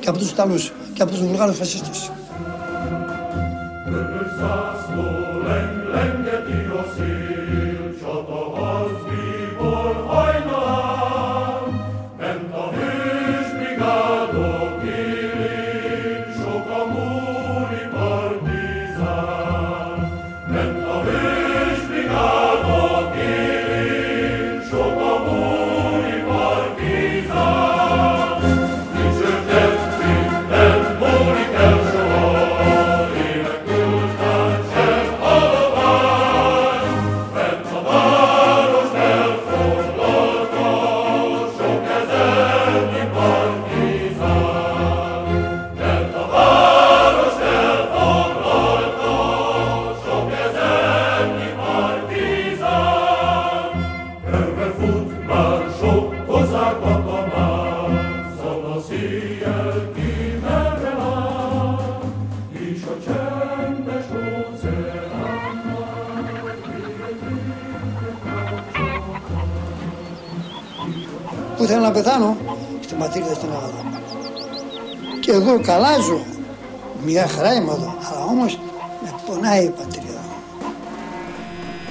[0.00, 2.10] και από τους Ιταλούς και από τους Βουλγάρους φασίστες.
[3.96, 5.15] Πού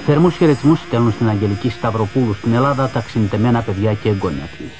[0.08, 4.72] Θερμού χαιρετισμού στέλνουν στην Αγγελική Σταυροπούλου στην Ελλάδα τα ξυνητεμένα παιδιά και εγγόνια της.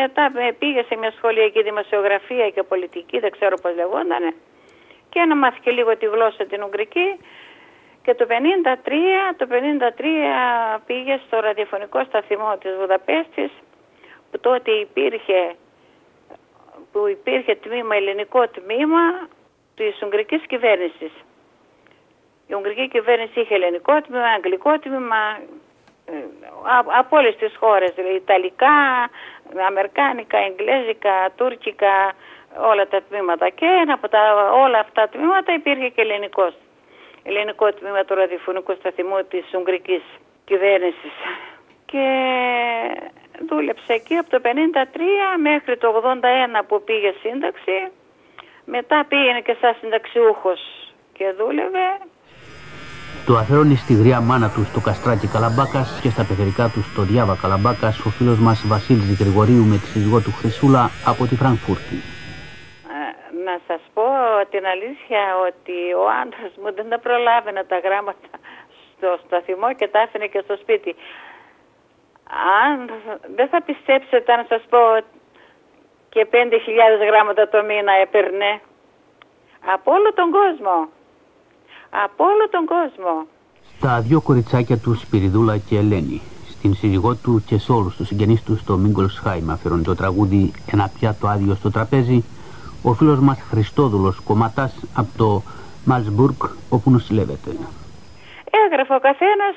[0.00, 0.24] Μετά
[0.58, 4.24] πήγε σε μια σχολιακή δημοσιογραφία και πολιτική, δεν ξέρω πώς λεγόταν,
[5.12, 7.08] και να μάθει και λίγο τη γλώσσα την Ουγγρική.
[8.04, 8.34] Και το 53,
[9.36, 13.50] το 53 πήγε στο ραδιοφωνικό σταθμό της Βουδαπέστης
[14.30, 15.40] που τότε υπήρχε,
[16.92, 19.04] που υπήρχε τμήμα, ελληνικό τμήμα
[19.78, 21.12] της Ουγγρικής κυβέρνησης.
[22.50, 25.38] Η Ουγγρική κυβέρνηση είχε ελληνικό τμήμα, αγγλικό τμήμα,
[26.04, 26.12] ε,
[26.98, 28.76] από όλες τις χώρες, δηλαδή Ιταλικά,
[29.66, 32.12] Αμερικάνικα, Εγγλέζικα, Τούρκικα,
[32.70, 33.48] όλα τα τμήματα.
[33.48, 36.54] Και ένα από τα, όλα αυτά τα τμήματα υπήρχε και ελληνικός.
[37.22, 40.02] Ελληνικό τμήμα του ραδιοφωνικού σταθμού της Ουγγρικής
[40.44, 41.16] κυβέρνησης.
[41.86, 42.06] Και
[43.48, 44.48] δούλεψε εκεί από το 53
[45.40, 46.02] μέχρι το
[46.58, 47.90] 81 που πήγε σύνταξη.
[48.64, 50.60] Μετά πήγαινε και σαν συνταξιούχος
[51.12, 51.86] και δούλευε
[53.26, 57.36] το αφαιρώνει στη γριά μάνα του στο καστράκι Καλαμπάκας και στα πεθερικά του στο Διάβα
[57.42, 61.98] Καλαμπάκας ο φίλος μας Βασίλης Γρηγορίου με τη σύζυγό του Χρυσούλα από τη Φραγκφούρτη.
[62.96, 63.00] Ε,
[63.46, 64.06] να σας πω
[64.52, 68.28] την αλήθεια ότι ο άντρας μου δεν τα προλάβαινε τα γράμματα
[68.92, 70.92] στο σταθμό και τα άφηνε και στο σπίτι.
[72.62, 72.76] Αν
[73.36, 74.82] δεν θα πιστέψετε αν σας πω
[76.12, 76.36] και 5.000
[77.10, 78.50] γράμματα το μήνα έπαιρνε
[79.74, 80.76] από όλο τον κόσμο
[81.90, 83.26] από όλο τον κόσμο.
[83.80, 88.42] Τα δύο κοριτσάκια του Σπυριδούλα και Ελένη, στην σύζυγό του και σε όλους τους συγγενείς
[88.42, 92.24] τους στο Μίγκολσχάιμ αφιερώνει το τραγούδι «Ένα πιάτο άδειο στο τραπέζι»
[92.82, 95.42] ο φίλος μας Χριστόδουλος Κομματάς από το
[95.84, 97.50] Μαλσμπουργκ όπου νοσηλεύεται.
[98.64, 99.54] Έγραφε ο καθένας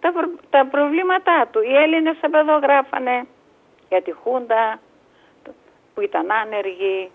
[0.00, 0.12] τα,
[0.50, 1.60] τα προβλήματά του.
[1.62, 3.26] Οι Έλληνες από εδώ γράφανε
[3.88, 4.78] για τη Χούντα
[5.94, 7.10] που ήταν άνεργοι,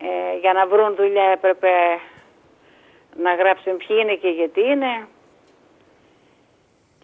[0.00, 1.68] ε, για να βρουν δουλειά έπρεπε
[3.16, 5.06] να γράψουν ποιοι είναι και γιατί είναι.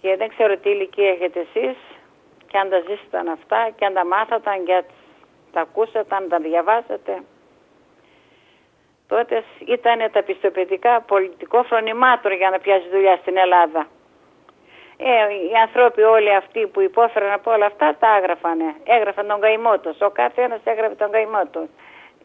[0.00, 1.76] Και δεν ξέρω τι ηλικία έχετε εσείς
[2.46, 4.84] και αν τα ζήσατε αυτά και αν τα μάθατε και αν
[5.52, 7.22] τα ακούσατε, αν τα διαβάσατε.
[9.08, 13.86] Τότε ήταν τα πιστοποιητικά πολιτικό φρονημάτων για να πιάσει δουλειά στην Ελλάδα.
[14.96, 18.74] Ε, οι άνθρωποι όλοι αυτοί που υπόφεραν από όλα αυτά τα έγραφανε.
[18.84, 19.96] Έγραφαν τον καημό του.
[20.00, 21.68] Ο κάθε ένας έγραφε τον καημό του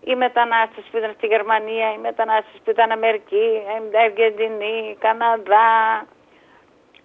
[0.03, 3.61] οι μετανάστες που ήταν στη Γερμανία, οι μετανάστες που ήταν Αμερική,
[4.03, 6.05] Αργεντινή, Καναδά.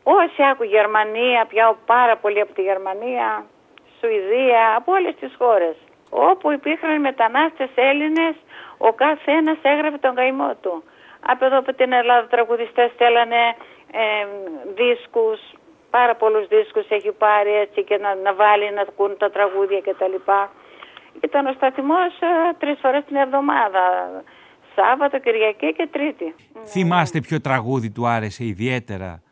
[0.03, 3.47] Όσοι άκου Γερμανία, πιάω πάρα πολύ από τη Γερμανία,
[4.01, 5.77] Σουηδία, από όλες τις χώρες.
[6.11, 8.35] Όπου υπήρχαν μετανάστες Έλληνες,
[8.79, 10.85] ο κάθε ένας έγραφε τον καημό του.
[11.27, 13.57] Από εδώ από την Ελλάδα τραγουδιστές στέλνανε
[13.93, 14.27] ε,
[14.75, 15.41] δίσκους,
[15.91, 20.15] πάρα πολλούς δίσκους έχει πάρει έτσι και να, να βάλει να ακούν τα τραγούδια κτλ.
[21.23, 23.81] Ήταν ο σταθμός ε, τρεις φορές την εβδομάδα.
[24.75, 26.35] Σάββατο, Κυριακή και Τρίτη.
[26.65, 29.23] Θυμάστε ποιο τραγούδι του άρεσε ιδιαίτερα;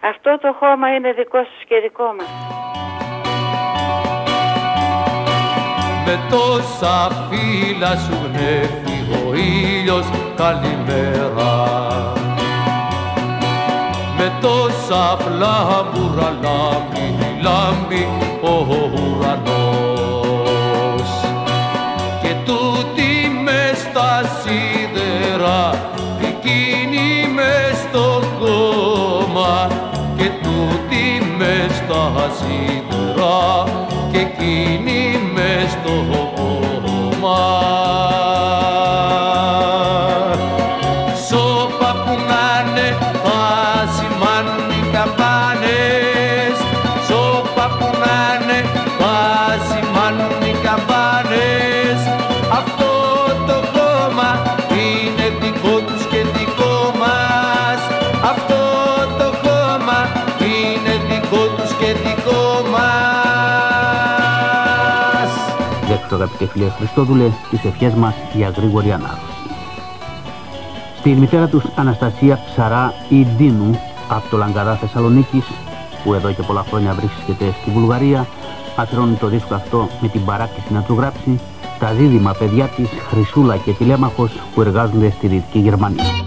[0.00, 2.56] Αυτό το χώμα είναι δικό σας και δικό μας.
[6.08, 12.12] Με τόσα φύλλα σου γνέφει ο ήλιος καλημέρα
[14.18, 18.08] Με τόσα φλάμπουρα λάμπει λάμπει
[18.42, 18.66] ο
[18.98, 20.30] ουρανός.
[22.22, 23.10] Και τούτη
[23.44, 29.68] μες στα σίδερα εκείνη μες στο κόμμα
[30.16, 33.64] και τούτη μες στα σίδερα
[34.12, 35.96] και εκείνη μες στο
[36.36, 37.55] κόμμα
[66.36, 69.40] αγαπητέ φίλες Χριστόδουλες, τις ευχές μας για γρήγορη ανάρρωση.
[70.98, 75.44] Στη μητέρα τους Αναστασία Ψαρά ή Ντίνου από το Λαγκαδά Θεσσαλονίκης,
[76.04, 78.26] που εδώ και πολλά χρόνια βρίσκεται στη Βουλγαρία,
[78.76, 81.40] αφιερώνει το δίσκο αυτό με την παράκληση να του γράψει
[81.78, 86.25] τα δίδυμα παιδιά της Χρυσούλα και Τηλέμαχος που εργάζονται στη Δυτική Γερμανία.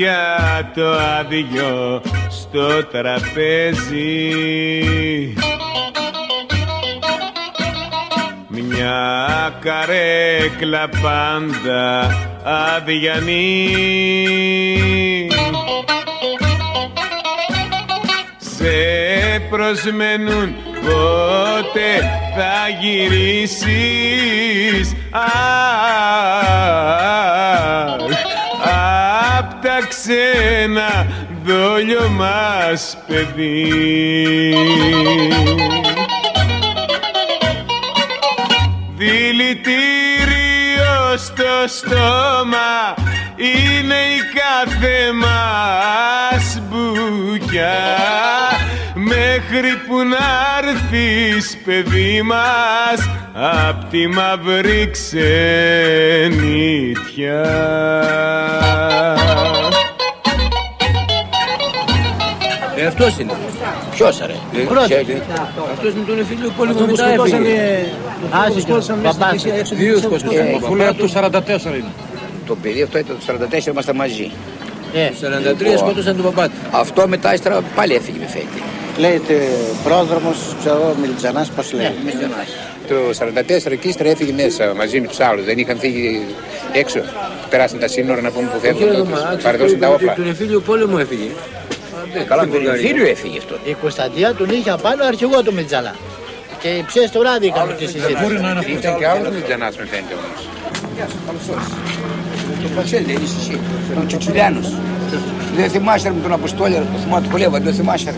[0.00, 4.34] Πια το άδειο στο τραπέζι.
[8.48, 12.06] Μια καρέκλα πάντα
[12.76, 13.68] αδιανή
[18.38, 18.78] Σε
[19.50, 22.00] προσμένουν πότε
[22.36, 23.66] θα γυρίσεις.
[25.10, 25.60] Αχ,
[29.38, 31.06] απ' τα ξένα
[31.44, 34.54] δόλιο μας παιδί.
[38.96, 39.96] Δηλητήριο
[41.16, 42.94] στο στόμα
[43.36, 47.78] είναι η κάθε μας μπουκιά.
[48.94, 50.28] Μέχρι που να
[50.58, 55.30] έρθεις παιδί μας απ' τη μαύρη ξενιτιά.
[62.76, 63.32] Ε, αυτός είναι.
[63.90, 65.22] Ποιος ρε; Ε, ξέρει.
[65.72, 67.86] Αυτός με τον εφήλιο πολύ μου μετά έφυγε.
[68.30, 69.44] Άσυ και παπάς.
[69.74, 70.54] Δύο σκοτώσαν.
[70.62, 71.92] Αφού λέει από το 44 είναι.
[72.46, 74.30] Το παιδί αυτό ήταν το 44, ήμασταν μαζί.
[74.94, 75.10] Ε,
[75.74, 76.54] 43 σκότωσαν τον παπά του.
[76.70, 78.62] Αυτό μετά ύστερα πάλι έφυγε με φέτη.
[78.98, 79.48] Λέγεται
[79.84, 81.90] πρόδρομος, ξέρω, Μιλτζανάς, πώς λέει.
[82.88, 85.44] Το 44 εκεί ύστερα έφυγε μέσα μαζί με τους άλλους.
[85.44, 86.26] Δεν είχαν φύγει
[86.72, 87.00] έξω.
[87.50, 89.08] Περάσαν τα σύνορα να πούμε που θέλουν.
[89.42, 90.14] Παραδώσαν τα όπλα.
[90.14, 91.28] Τον εφήλιο πόλεμο έφυγε.
[92.26, 93.54] Καλά, τον εμφύλιο έφυγε αυτό.
[93.64, 95.94] Η Κωνσταντία τον είχε απάνω αρχηγό του Μιλτζανά.
[96.60, 98.22] Και οι ψες το βράδυ είχαμε τη συζήτηση.
[98.22, 98.72] Μπορεί να είναι αυτό.
[98.72, 100.48] Ήταν και άλλος Μιλτζανάς με φαίνεται όμως.
[102.62, 103.58] Το Πασέλ δεν είσαι εσύ.
[104.02, 104.68] Ο Τσουτσουλιάνος.
[105.56, 108.14] Δεν θυμάσαι με τον Αποστόλια, το θυμάμαι του Χολέβα, δεν θυμάσαι.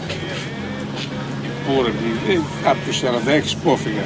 [1.66, 1.88] Πού ρε,
[2.35, 2.38] ε,
[2.70, 4.05] από τους 46 που έφυγα.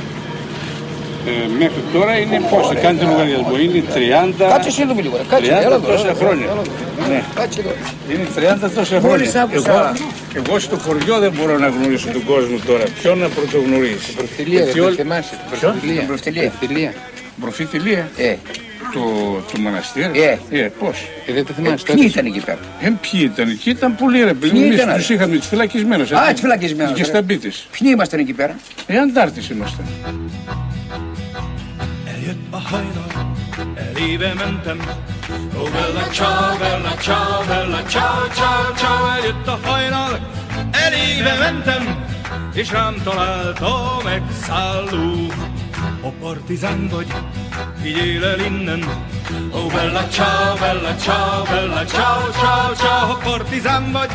[1.28, 4.48] Ε, μέχρι τώρα είναι πόσο, κάντε λογαριασμό, είναι 30...
[4.52, 6.44] Κάτσε εσύ εδώ λίγο, ρε, 30 κάτσε, έλα εδώ, τόσα έλα εδώ, χρόνια.
[6.52, 7.08] έλα εδώ.
[7.12, 7.20] Ναι.
[7.34, 7.72] Κάτσε εδώ.
[8.10, 8.26] Είναι
[8.66, 9.42] 30 τόσα Μόλις χρόνια.
[9.42, 9.72] άκουσα.
[9.72, 12.84] Εγώ, εγώ στο χωριό δεν μπορώ να γνωρίσω τον κόσμο τώρα.
[13.02, 15.34] Ποιον να πρωτογνωρίσει; Προφιλία, Γιατί δεν όλοι- θυμάσαι.
[15.58, 16.02] Ποιον; Προφιλία.
[16.10, 16.50] Προφιλία.
[16.58, 16.92] Προφιλία.
[17.40, 18.08] Προφητηλία.
[18.16, 18.34] Ε.
[18.92, 19.00] Το,
[19.52, 20.10] το μοναστήρι.
[20.20, 20.38] Ε.
[20.50, 20.96] Ε, πώς;
[21.26, 21.74] Ε, δεν το θυμάσαι.
[21.88, 22.06] Ε, Ποιοι τότε.
[22.06, 24.50] ήταν εκεί πέρα; Ε, ποιοι ήταν εκεί, ήταν πολλοί ρε παιδί.
[24.52, 26.12] Ποιοι Εμείς ήταν, τους ρε; είχαμε τους φυλακισμένους.
[26.12, 27.08] Α, τους φυλακισμένους, Και ρε.
[27.08, 27.66] στα μπίτης.
[27.78, 29.86] Ποιοι ήμασταν εκεί πέρα; Ε, αντάρτης ήμασταν.
[32.12, 33.10] Eljött a hajnal,
[33.86, 34.78] elébe mentem.
[35.60, 39.00] Ó, bella ciao, bella ciao, bella ciao, ciao, ciao.
[39.16, 40.12] Eljött a hajnal,
[40.86, 41.82] elébe mentem,
[42.60, 43.74] és rám talált a
[44.06, 45.06] megszálló.
[46.06, 47.06] A partizán vagy,
[47.82, 48.84] vigyél el innen.
[49.54, 53.06] Ó, bella ciao, bella ciao, bella ciao, ciao, ciao.
[53.08, 54.10] Ha partizán vagy,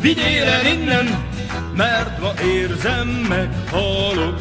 [0.00, 1.24] vigyél el innen,
[1.76, 4.40] mert ma érzem, meghalok.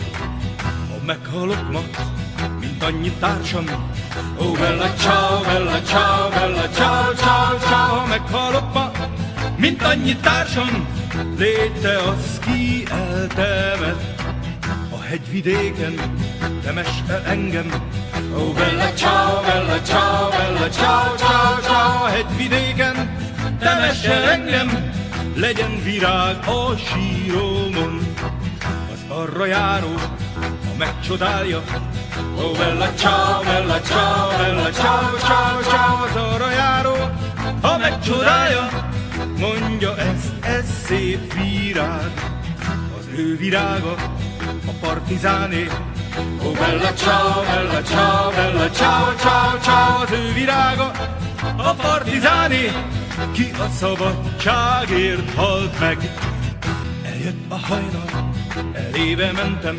[0.90, 1.80] Ha meghalok ma,
[2.60, 3.66] mint annyi társam.
[4.40, 8.92] Ó, bella ciao, bella ciao, bella ciao, ciao, ciao, ha meghalok ma,
[9.58, 10.88] mint annyi társam.
[11.38, 14.19] Légy te az, ki eltemet
[15.10, 15.94] hegyvidéken,
[16.64, 17.70] temess el engem.
[18.36, 22.96] Ó, bella ciao, bella ciao, bella ciao, ciao, ciao, a hegyvidéken,
[23.60, 24.70] temess el engem.
[25.36, 28.16] Legyen virág a síromon,
[28.94, 29.94] az arra járó,
[30.66, 31.62] ha megcsodálja.
[32.38, 36.96] Ó, bella ciao, bella ciao, bella ciao, ciao, ciao, az arra járó,
[37.62, 38.70] ha megcsodálja.
[39.38, 42.12] Mondja ezt, ez szép virág,
[43.00, 44.19] az ő virága, a
[44.82, 45.68] partizáné.
[46.44, 50.92] Ó, bella ciao, bella ciao, bella ciao, ciao, ciao, az ő virága,
[51.58, 52.72] a partizáné,
[53.32, 55.98] ki a szabadságért halt meg.
[57.04, 58.32] Eljött a hajnal,
[58.74, 59.78] elébe mentem.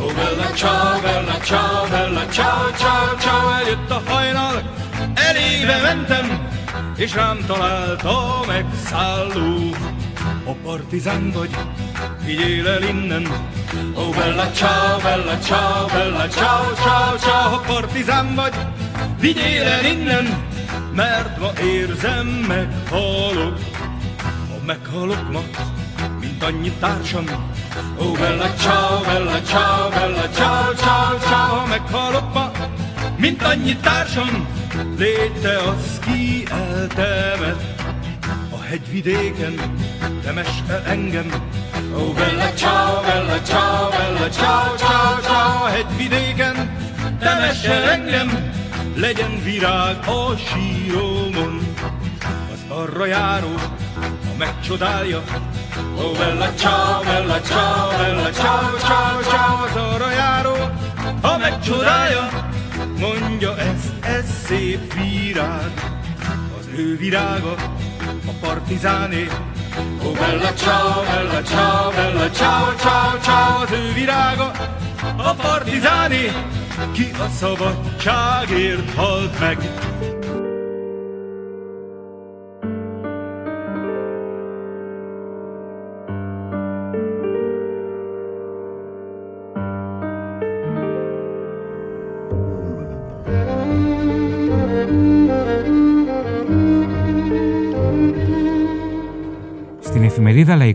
[0.00, 4.62] Ó, bella ciao, bella ciao, bella ciao, ciao, ciao, eljött a hajnal,
[5.14, 6.48] elébe mentem,
[6.96, 8.02] és rám talált
[8.46, 9.93] megszálló.
[10.46, 11.50] A partizán vagy,
[12.24, 13.26] vigyél el innen.
[13.96, 18.54] Ó, bella ciao, bella ciao, bella ciao, ciao, ciao, ha partizán vagy,
[19.20, 20.26] vigyél el innen,
[20.94, 23.58] mert ma érzem, meghalok.
[24.48, 25.40] Ha meghalok ma,
[26.20, 27.24] mint annyi társam.
[27.98, 32.50] Ó, bella ciao, bella ciao, bella ciao, ciao, ciao, ha meghalok ma,
[33.16, 34.46] mint annyi társam.
[34.98, 37.83] Légy te az, ki eltemet
[38.74, 39.54] hegyvidéken,
[40.22, 41.28] temess el engem.
[41.96, 46.56] Ó, bella ciao, bella ciao, bella ciao, ciao, ciao, a hegyvidéken,
[47.18, 48.28] temess el engem.
[48.96, 51.74] Legyen virág a síromon,
[52.52, 53.54] az arra járó,
[54.26, 55.22] ha megcsodálja.
[55.98, 60.56] Ó, bella ciao, bella ciao, bella ciao, ciao, ciao, az arra járó,
[61.22, 62.50] ha megcsodálja.
[62.98, 65.72] Mondja ezt, ez szép virág,
[66.58, 67.73] az ő virága,
[68.26, 69.28] oh partigiani.
[70.02, 74.52] Oh bella ciao, bella ciao, bella ciao, ciao, ciao, su virago,
[75.18, 76.32] oh partigiani.
[76.92, 79.58] Ki a szabadságért halt meg,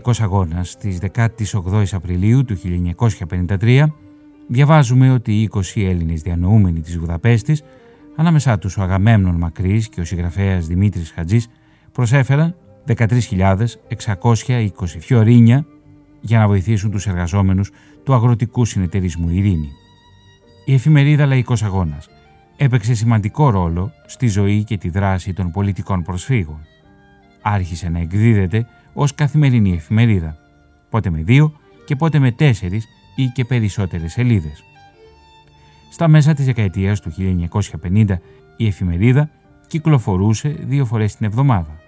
[0.00, 2.58] Λαϊκός Αγώνας της 18 Απριλίου του
[3.58, 3.86] 1953
[4.48, 7.62] διαβάζουμε ότι οι 20 Έλληνες διανοούμενοι της Βουδαπέστης,
[8.16, 11.48] ανάμεσά τους ο Αγαμέμνων Μακρύς και ο συγγραφέας Δημήτρης Χατζής,
[11.92, 15.66] προσέφεραν 13.620 φιωρίνια
[16.20, 17.70] για να βοηθήσουν τους εργαζόμενους
[18.04, 19.70] του αγροτικού συνεταιρισμού Ειρήνη.
[20.64, 22.08] Η εφημερίδα Λαϊκός Αγώνας
[22.56, 26.66] έπαιξε σημαντικό ρόλο στη ζωή και τη δράση των πολιτικών προσφύγων.
[27.42, 30.36] Άρχισε να εκδίδεται ως καθημερινή εφημερίδα,
[30.90, 31.52] πότε με δύο
[31.84, 34.64] και πότε με τέσσερις ή και περισσότερες σελίδες.
[35.90, 38.20] Στα μέσα της δεκαετίας του 1950
[38.56, 39.30] η εφημερίδα
[39.66, 41.78] κυκλοφορούσε δύο φορές την εβδομάδα.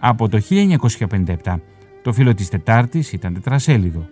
[0.00, 1.60] Από το 1957
[2.02, 4.08] το φύλλο της Τετάρτης ήταν τετρασέλιδο.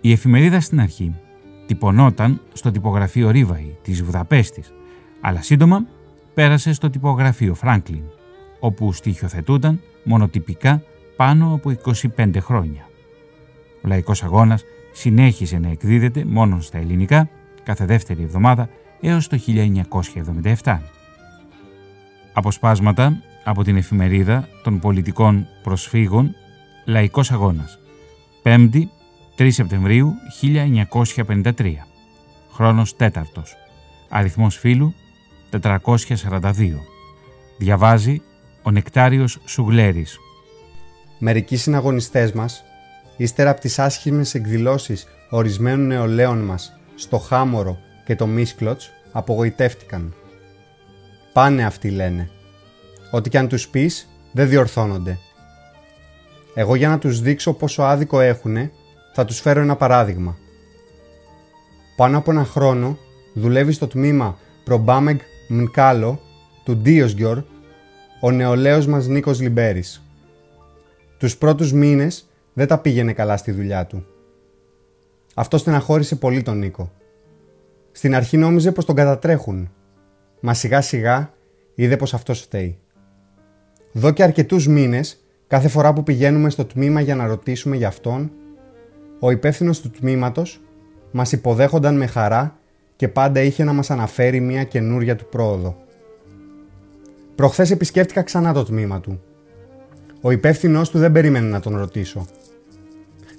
[0.00, 1.14] Η εφημερίδα στην αρχή
[1.66, 4.72] τυπωνόταν στο τυπογραφείο Ρίβαη της Βουδαπέστης,
[5.20, 5.84] αλλά σύντομα
[6.34, 8.02] πέρασε στο τυπογραφείο Φράγκλιν,
[8.60, 10.82] όπου στοιχειοθετούνταν μονοτυπικά
[11.16, 11.72] πάνω από
[12.16, 12.88] 25 χρόνια.
[13.82, 17.28] Ο Λαϊκός Αγώνας συνέχισε να εκδίδεται μόνο στα ελληνικά
[17.62, 18.68] κάθε δεύτερη εβδομάδα
[19.00, 19.38] έως το
[20.62, 20.78] 1977.
[22.32, 26.34] Αποσπάσματα από την εφημερίδα των πολιτικών προσφύγων
[26.84, 27.78] Λαϊκός Αγώνας
[28.42, 28.82] 5η
[29.38, 30.12] 3 Σεπτεμβρίου
[31.26, 31.52] 1953
[32.52, 33.56] Χρόνος τέταρτος
[34.08, 34.94] Αριθμός φύλου
[35.62, 36.52] 442
[37.58, 38.22] Διαβάζει
[38.62, 40.18] ο Νεκτάριος Σουγλέρης
[41.18, 42.64] Μερικοί συναγωνιστές μας,
[43.16, 50.14] ύστερα από τις άσχημες εκδηλώσεις ορισμένων νεολαίων μας στο Χάμορο και το Μίσκλοτς, απογοητεύτηκαν.
[51.32, 52.30] Πάνε αυτοί λένε.
[53.10, 55.18] Ό,τι κι αν τους πεις, δεν διορθώνονται.
[56.54, 58.70] Εγώ για να τους δείξω πόσο άδικο έχουνε,
[59.14, 60.36] θα τους φέρω ένα παράδειγμα.
[61.96, 62.98] Πάνω από ένα χρόνο
[63.34, 65.16] δουλεύει στο τμήμα Προμπάμεγ
[65.48, 66.20] Μνκάλο
[66.64, 67.42] του Ντίοσγιορ
[68.20, 70.05] ο νεολαίος μας Νίκος Λιμπέρης.
[71.18, 74.06] Τους πρώτους μήνες δεν τα πήγαινε καλά στη δουλειά του.
[75.34, 76.92] Αυτό στεναχώρησε πολύ τον Νίκο.
[77.92, 79.70] Στην αρχή νόμιζε πως τον κατατρέχουν,
[80.40, 81.30] μα σιγά σιγά
[81.74, 82.78] είδε πως αυτός φταίει.
[83.92, 88.32] Δω και αρκετούς μήνες, κάθε φορά που πηγαίνουμε στο τμήμα για να ρωτήσουμε για αυτόν,
[89.20, 90.60] ο υπεύθυνος του τμήματος
[91.10, 92.58] μας υποδέχονταν με χαρά
[92.96, 95.76] και πάντα είχε να μας αναφέρει μια καινούρια του πρόοδο.
[97.34, 99.20] Προχθές επισκέφτηκα ξανά το τμήμα του
[100.20, 102.26] ο υπεύθυνός του δεν περίμενε να τον ρωτήσω.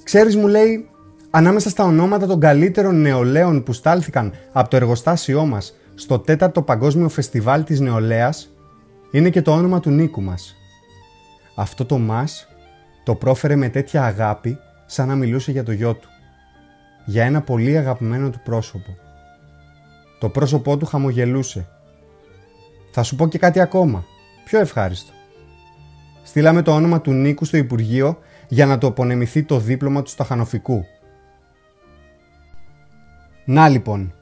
[0.03, 0.89] Ξέρεις, μου λέει,
[1.29, 7.09] ανάμεσα στα ονόματα των καλύτερων νεολαίων που στάλθηκαν από το εργοστάσιό μας στο τέταρτο Παγκόσμιο
[7.09, 8.55] Φεστιβάλ της Νεολαίας
[9.11, 10.55] είναι και το όνομα του Νίκου μας.
[11.55, 12.47] Αυτό το μας
[13.03, 16.07] το πρόφερε με τέτοια αγάπη σαν να μιλούσε για το γιο του.
[17.05, 18.97] Για ένα πολύ αγαπημένο του πρόσωπο.
[20.19, 21.67] Το πρόσωπό του χαμογελούσε.
[22.91, 24.05] Θα σου πω και κάτι ακόμα,
[24.45, 25.16] πιο ευχάριστο.
[26.27, 30.85] Στείλαμε το όνομα του Νίκου στο Υπουργείο για να το απονεμηθεί το δίπλωμα του σταχανοφικού.
[33.45, 34.13] Να λοιπόν,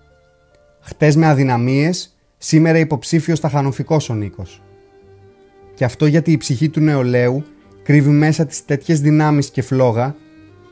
[0.80, 4.62] χτες με αδυναμίες, σήμερα υποψήφιος σταχανοφικός ο Νίκος.
[5.74, 7.44] Και αυτό γιατί η ψυχή του νεολαίου
[7.84, 10.16] κρύβει μέσα τις τέτοιες δυνάμεις και φλόγα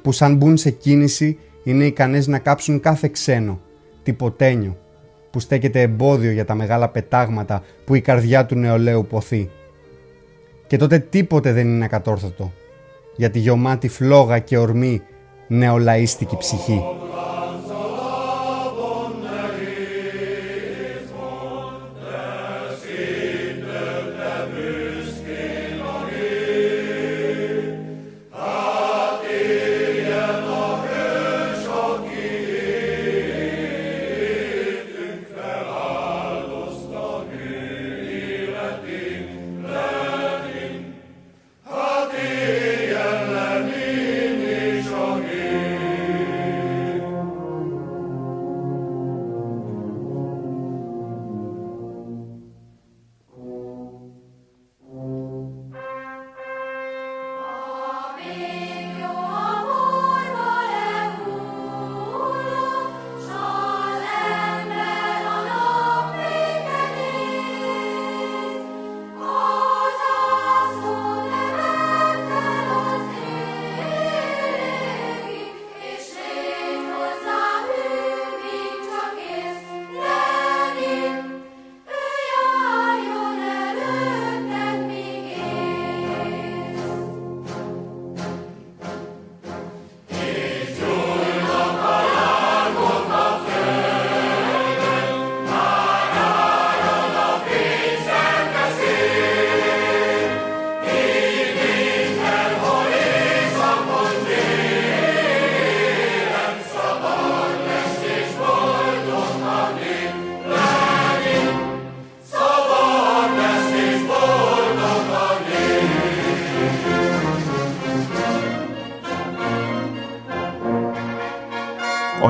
[0.01, 3.61] που σαν μπουν σε κίνηση είναι ικανές να κάψουν κάθε ξένο,
[4.03, 4.77] τυποτένιο,
[5.31, 9.49] που στέκεται εμπόδιο για τα μεγάλα πετάγματα που η καρδιά του νεολαίου ποθεί
[10.73, 12.51] και τότε τίποτε δεν είναι ακατόρθωτο
[13.15, 15.01] για τη γεωμάτη φλόγα και ορμή
[15.47, 16.81] νεολαίστικη ψυχή.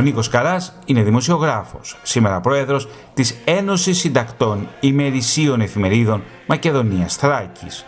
[0.03, 7.85] Ο Νίκος Καράς είναι δημοσιογράφος, σήμερα πρόεδρος της Ένωσης Συντακτών Ημερησίων Εφημερίδων Μακεδονίας Θράκης.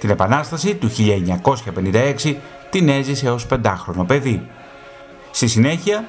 [0.00, 2.36] Την Επανάσταση του 1956
[2.70, 4.50] την έζησε ως πεντάχρονο παιδί.
[5.30, 6.04] Στη συνέχεια,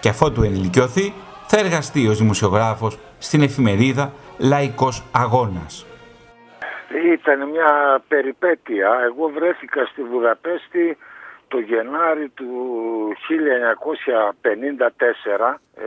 [0.00, 1.12] και αφότου ενηλικιωθεί,
[1.46, 5.86] θα εργαστεί ως δημοσιογράφος στην εφημερίδα Λαϊκός Αγώνας.
[7.12, 8.88] Ήταν μια περιπέτεια.
[9.04, 10.96] Εγώ βρέθηκα στη Βουδαπέστη
[11.52, 12.50] το Γενάρη του
[13.12, 13.24] 1954
[15.74, 15.84] ε,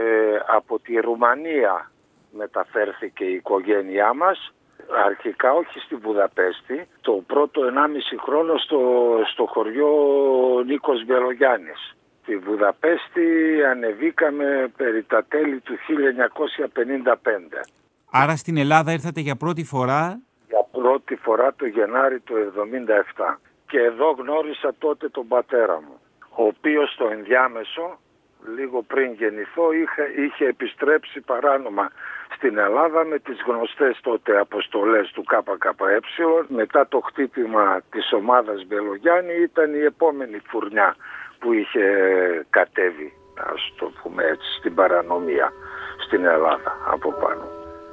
[0.48, 1.92] από τη Ρουμανία
[2.32, 4.54] μεταφέρθηκε η οικογένειά μας
[5.06, 7.68] αρχικά όχι στη Βουδαπέστη το πρώτο 1,5
[8.26, 8.80] χρόνο στο,
[9.32, 9.90] στο χωριό
[10.66, 13.28] Νίκος Μπελογιάννης Στη Βουδαπέστη
[13.72, 15.80] ανεβήκαμε περί τα τέλη του 1955
[18.12, 22.34] Άρα στην Ελλάδα ήρθατε για πρώτη φορά; Για πρώτη φορά το Γενάρη του
[23.18, 23.36] 1977
[23.68, 26.00] και εδώ γνώρισα τότε τον πατέρα μου,
[26.30, 28.00] ο οποίος στο ενδιάμεσο,
[28.56, 31.92] λίγο πριν γεννηθώ, είχε, είχε επιστρέψει παράνομα
[32.36, 36.00] στην Ελλάδα με τις γνωστές τότε αποστολές του ΚΚΕ.
[36.48, 40.96] Μετά το χτύπημα της ομάδας Μπελογιάννη ήταν η επόμενη φουρνιά
[41.40, 41.86] που είχε
[42.50, 43.14] κατέβει,
[43.54, 45.52] ας το πούμε έτσι, στην παρανομία
[46.06, 47.48] στην Ελλάδα από πάνω.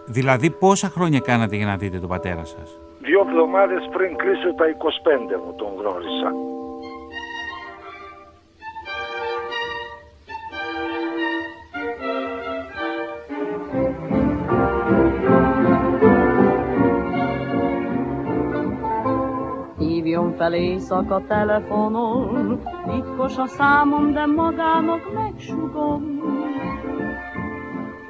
[0.06, 4.64] Δηλαδή πόσα χρόνια κάνατε για να δείτε τον πατέρα σας; Δύο εβδομάδες πριν κλείσω τα
[4.64, 6.32] 25 μου τον γνώρισα.
[19.78, 26.02] Hívjon fel éjszaka telefonon, titkos a számom, de magának megsugom.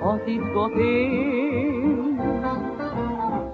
[0.08, 1.61] A titkot én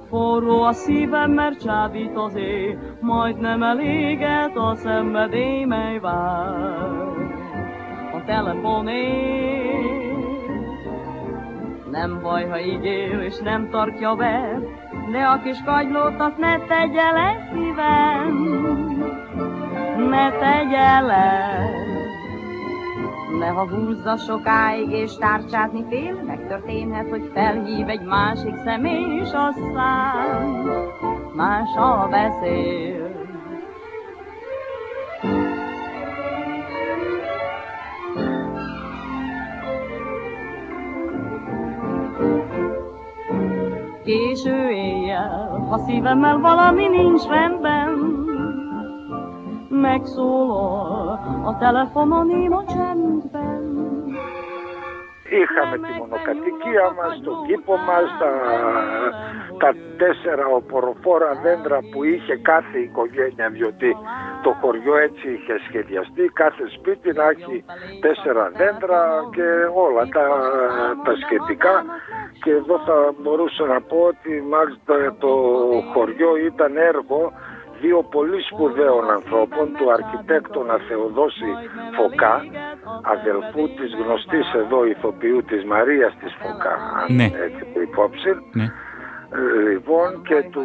[0.09, 7.01] Forró a szívem, mert csábít az ég, majd nem eléget a szenvedély, mely vár.
[8.13, 9.69] A telefonét
[11.91, 14.61] nem baj, ha ígér és nem tartja be,
[15.13, 18.35] de a kis kagylót azt ne tegye le szívem,
[20.09, 21.98] ne tegye le.
[23.47, 30.67] Ha húzza sokáig és tárcsázni fél, megtörténhet, hogy felhív egy másik személy, és aztán
[31.35, 33.07] mással beszél.
[44.05, 48.28] Késő éjjel, ha szívemmel valami nincs rendben,
[49.69, 53.69] megszólal a telefonon én a csendben.
[55.31, 58.31] Είχαμε τη μονοκατοικία μας, τον κήπο μας, τα,
[59.59, 63.97] τα τέσσερα οποροφόρα δέντρα που είχε κάθε οικογένεια διότι
[64.43, 67.65] το χωριό έτσι είχε σχεδιαστεί, κάθε σπίτι να έχει
[68.01, 69.01] τέσσερα δέντρα
[69.35, 69.49] και
[69.85, 70.27] όλα τα,
[71.05, 71.85] τα σχετικά
[72.43, 75.33] και εδώ θα μπορούσα να πω ότι μάλιστα το
[75.93, 77.33] χωριό ήταν έργο
[77.81, 81.51] δύο πολύ σπουδαίων ανθρώπων, του αρχιτέκτονα Θεοδόση
[81.97, 82.35] Φωκά,
[83.15, 86.77] αδελφού της γνωστής εδώ ηθοποιού της Μαρίας της Φωκά,
[87.09, 87.25] ναι.
[87.25, 88.67] έτσι το υπόψη, ναι.
[89.69, 90.65] Λοιπόν και του,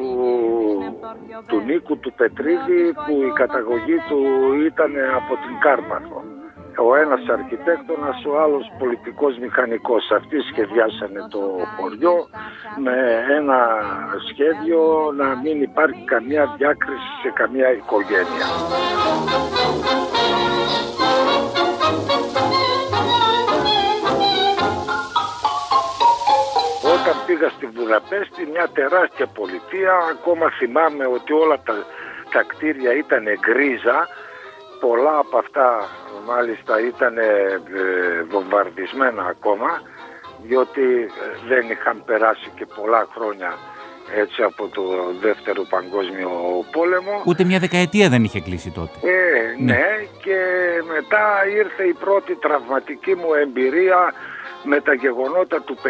[1.48, 4.20] του Νίκου του Πετρίδη που η καταγωγή του
[4.66, 6.33] ήταν από την Κάρπαθο
[6.78, 10.12] ο ένας αρχιτέκτονας, ο άλλος πολιτικός μηχανικός.
[10.12, 11.40] Αυτοί σχεδιάσανε το
[11.78, 12.28] χωριό
[12.78, 13.60] με ένα
[14.30, 18.48] σχέδιο να μην υπάρχει καμία διάκριση σε καμία οικογένεια.
[26.96, 31.74] Όταν πήγα στη Βουδαπέστη, μια τεράστια πολιτεία, ακόμα θυμάμαι ότι όλα τα,
[32.32, 34.08] τα κτίρια ήταν γκρίζα,
[34.80, 35.88] πολλά από αυτά
[36.28, 37.24] μάλιστα ήταν ε,
[38.30, 39.82] βομβαρδισμένα ακόμα
[40.48, 43.58] διότι ε, δεν είχαν περάσει και πολλά χρόνια
[44.16, 44.84] έτσι από το
[45.22, 46.30] δεύτερο παγκόσμιο
[46.72, 47.22] πόλεμο.
[47.26, 48.96] Ούτε μια δεκαετία δεν είχε κλείσει τότε.
[49.02, 49.74] Ε, ναι.
[49.74, 49.86] ναι.
[50.24, 50.40] και
[50.94, 54.14] μετά ήρθε η πρώτη τραυματική μου εμπειρία
[54.64, 55.88] με τα γεγονότα του 56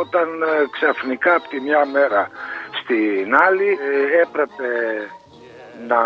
[0.00, 2.30] όταν ε, ξαφνικά από τη μια μέρα
[2.80, 3.78] στην άλλη
[4.22, 4.68] έπρεπε
[5.86, 6.00] να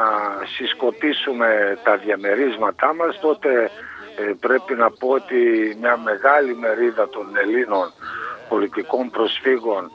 [0.57, 3.71] συσκοτήσουμε τα διαμερίσματά μας τότε
[4.17, 7.93] ε, πρέπει να πω ότι μια μεγάλη μερίδα των Ελλήνων
[8.49, 9.91] πολιτικών προσφύγων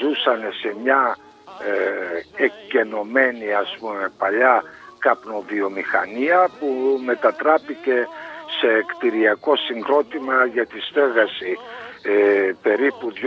[0.00, 1.16] ζούσαν σε μια
[1.62, 4.62] ε, εκκενωμένη ας πούμε παλιά
[4.98, 8.08] καπνοβιομηχανία που μετατράπηκε
[8.60, 11.58] σε κτηριακό συγκρότημα για τη στέγαση
[12.02, 13.20] ε, περίπου 2.500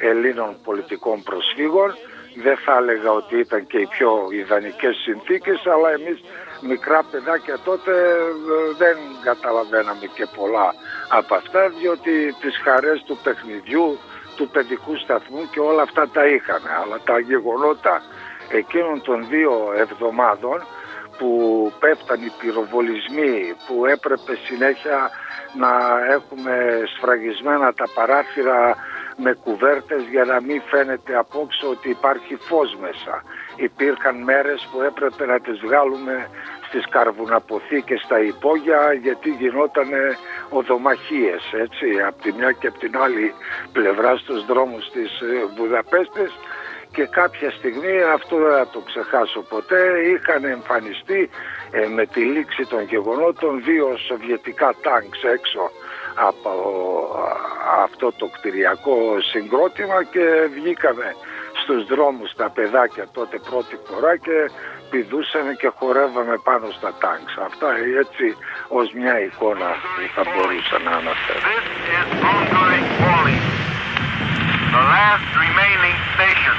[0.00, 1.94] ε, Ελλήνων πολιτικών προσφύγων
[2.42, 6.18] δεν θα έλεγα ότι ήταν και οι πιο ιδανικές συνθήκες αλλά εμείς
[6.60, 10.74] μικρά παιδάκια τότε ε, δεν καταλαβαίναμε και πολλά
[11.08, 13.98] από αυτά διότι τις χαρές του παιχνιδιού,
[14.36, 16.70] του παιδικού σταθμού και όλα αυτά τα είχαμε.
[16.82, 18.02] Αλλά τα γεγονότα
[18.50, 20.62] εκείνων των δύο εβδομάδων
[21.18, 21.30] που
[21.80, 25.10] πέφταν οι πυροβολισμοί, που έπρεπε συνέχεια
[25.56, 25.70] να
[26.10, 28.76] έχουμε σφραγισμένα τα παράθυρα
[29.24, 33.22] με κουβέρτες για να μην φαίνεται απόψε ότι υπάρχει φως μέσα.
[33.56, 36.28] Υπήρχαν μέρες που έπρεπε να τις βγάλουμε
[36.68, 39.88] στις καρβουναποθήκες στα υπόγεια γιατί γινόταν
[40.48, 43.34] οδομαχίες έτσι από τη μια και από την άλλη
[43.72, 46.32] πλευρά στους δρόμους της ε, Βουδαπέστης
[46.92, 51.30] και κάποια στιγμή αυτό δεν θα το ξεχάσω ποτέ είχαν εμφανιστεί
[51.70, 55.70] ε, με τη λήξη των γεγονότων δύο σοβιετικά τάγκς έξω
[56.26, 56.50] από
[57.82, 58.96] αυτό το κτηριακό
[59.30, 61.14] συγκρότημα και βγήκαμε
[61.62, 64.50] στους δρόμους τα παιδάκια τότε πρώτη φορά και
[64.90, 67.34] πηδούσαμε και χορεύαμε πάνω στα τάγκς.
[67.48, 67.68] Αυτά
[68.02, 68.36] έτσι
[68.68, 71.46] ως μια εικόνα που θα μπορούσα να αναφέρω.
[74.68, 76.56] the last remaining station.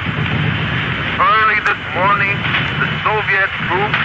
[1.30, 2.36] Early this morning,
[2.82, 4.02] the Soviet troops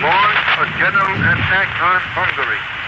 [0.00, 2.81] launched a general attack on Hungary.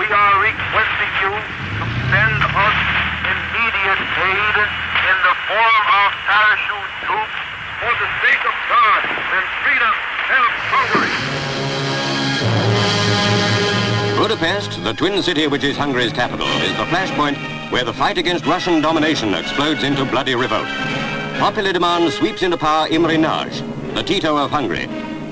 [0.00, 2.78] We are requesting you to send us
[3.20, 7.36] immediate aid in the form of parachute troops
[7.84, 9.00] for the sake of God
[9.36, 9.92] and freedom.
[10.32, 11.12] Help Hungary!
[14.16, 17.36] Budapest, the twin city which is Hungary's capital, is the flashpoint
[17.70, 20.68] where the fight against Russian domination explodes into bloody revolt.
[21.38, 23.60] Popular demand sweeps into power Imre Nagy,
[23.92, 24.88] the Tito of Hungary.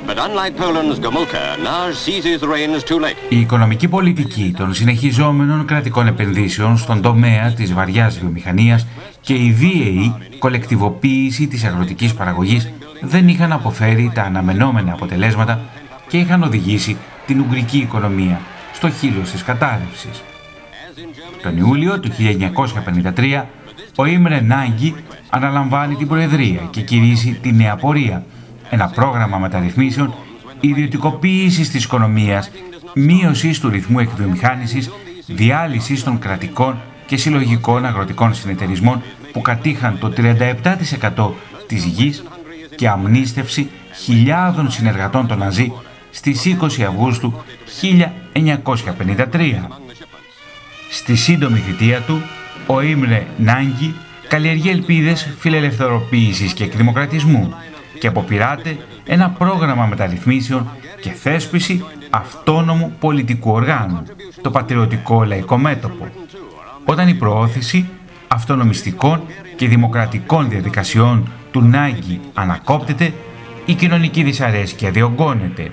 [0.09, 3.17] But unlike Poland's Gomulka, Nagy seizes the reins too late.
[3.29, 8.87] Η οικονομική πολιτική των συνεχιζόμενων κρατικών επενδύσεων στον τομέα της βαριάς βιομηχανίας
[9.21, 15.61] και η βίαιη κολεκτιβοποίηση της αγροτικής παραγωγής δεν είχαν αποφέρει τα αναμενόμενα αποτελέσματα
[16.09, 16.97] και είχαν οδηγήσει
[17.27, 18.41] την Ουγγρική οικονομία
[18.73, 20.23] στο χείλος της κατάρρευσης.
[21.43, 22.11] Τον Ιούλιο του
[23.17, 23.45] 1953
[23.97, 24.95] ο Ήμρε Νάγκη
[25.29, 28.25] αναλαμβάνει την Προεδρία και κηρύσσει τη Νέα Πορεία,
[28.71, 30.15] ένα πρόγραμμα μεταρρυθμίσεων
[30.61, 32.51] ιδιωτικοποίησης της οικονομίας,
[32.95, 34.91] μείωσης του ρυθμού εκβιομηχάνησης,
[35.27, 39.03] διάλυσης των κρατικών και συλλογικών αγροτικών συνεταιρισμών
[39.33, 41.31] που κατήχαν το 37%
[41.67, 42.23] της γης
[42.77, 45.73] και αμνίστευση χιλιάδων συνεργατών των Ναζί
[46.11, 47.35] στις 20 Αυγούστου
[47.81, 49.69] 1953.
[50.91, 52.23] Στη σύντομη θητεία του,
[52.67, 53.95] ο Ήμρε Νάγκη
[54.29, 57.55] καλλιεργεί ελπίδες φιλελευθεροποίησης και εκδημοκρατισμού
[58.01, 60.69] και αποπειράται ένα πρόγραμμα μεταρρυθμίσεων
[61.01, 64.03] και θέσπιση αυτόνομου πολιτικού οργάνου,
[64.41, 66.09] το Πατριωτικό Λαϊκό Μέτωπο.
[66.85, 67.89] Όταν η προώθηση
[68.29, 69.23] αυτονομιστικών
[69.57, 73.13] και δημοκρατικών διαδικασιών του Νάγκη ανακόπτεται,
[73.65, 75.71] η κοινωνική δυσαρέσκεια διωγγώνεται.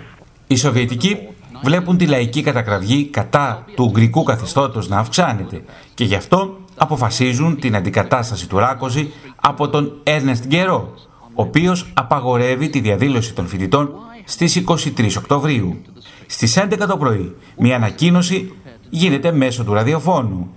[0.47, 1.17] Οι Σοβιετικοί
[1.63, 5.61] βλέπουν τη λαϊκή κατακραυγή κατά του Ουγγρικού καθεστώτος να αυξάνεται
[5.93, 9.11] και γι' αυτό αποφασίζουν την αντικατάσταση του Ράκοζη
[9.41, 10.93] από τον Έρνεστ Γκερό,
[11.36, 13.89] ο οποίος απαγορεύει τη διαδήλωση των φοιτητών
[14.23, 15.81] στις 23 Οκτωβρίου.
[16.25, 18.53] Στις 11 το πρωί, μια ανακοίνωση
[18.89, 20.49] γίνεται μέσω του ραδιοφώνου.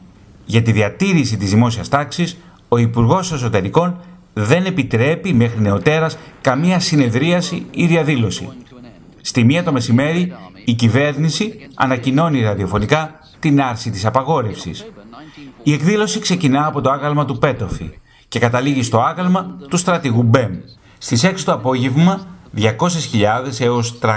[0.45, 2.37] Για τη διατήρηση της δημόσιας τάξης,
[2.69, 4.01] ο Υπουργός Εσωτερικών
[4.33, 8.49] δεν επιτρέπει μέχρι νεοτέρας καμία συνεδρίαση ή διαδήλωση.
[9.21, 10.33] Στη μία το μεσημέρι
[10.65, 14.87] η κυβέρνηση ανακοινώνει ραδιοφωνικά την άρση της απαγόρευσης.
[15.63, 17.91] Η εκδήλωση ξεκινά από το άγαλμα του Πέτοφη
[18.29, 20.53] και καταλήγει στο άγαλμα του στρατηγού Μπέμ.
[20.99, 22.27] Στις 6 το απόγευμα
[22.57, 22.71] 200.000
[23.59, 24.17] έως 300.000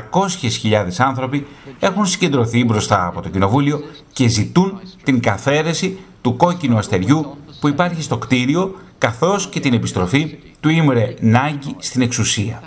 [0.97, 1.47] άνθρωποι
[1.80, 3.84] έχουν συγκεντρωθεί μπροστά από το Κοινοβούλιο
[4.14, 10.38] και ζητούν την καθαίρεση του κόκκινου αστεριού που υπάρχει στο κτίριο καθώς και την επιστροφή
[10.59, 12.62] του Ήμρε Νάγκη στην εξουσία.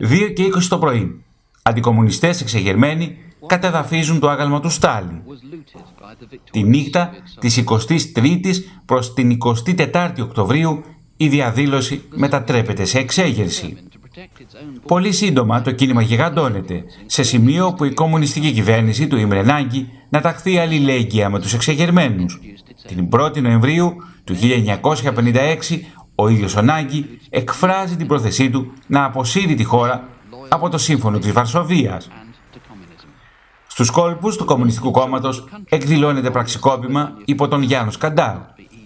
[0.00, 1.24] 2 και 20 το πρωί
[1.62, 5.20] αντικομουνιστές εξεγερμένοι κατεδαφίζουν το άγαλμα του Στάλιν.
[6.50, 10.84] Τη νύχτα της 23ης προς την 24η Οκτωβρίου
[11.16, 13.76] η διαδήλωση μετατρέπεται σε εξέγερση.
[14.86, 20.58] Πολύ σύντομα το κίνημα γιγαντώνεται, σε σημείο που η κομμουνιστική κυβέρνηση του Ιμρενάγκη να ταχθεί
[20.58, 22.40] αλληλέγγυα με τους εξεγερμένους.
[22.86, 25.80] Την 1η Νοεμβρίου του 1956
[26.14, 30.08] ο ίδιος ο Νάγκη εκφράζει την πρόθεσή του να αποσύρει τη χώρα
[30.48, 32.08] από το Σύμφωνο της Βαρσοβίας.
[33.76, 38.36] Στους κόλπους του Κομμουνιστικού Κόμματος εκδηλώνεται πραξικόπημα υπό τον Γιάννος Σκαντάρ,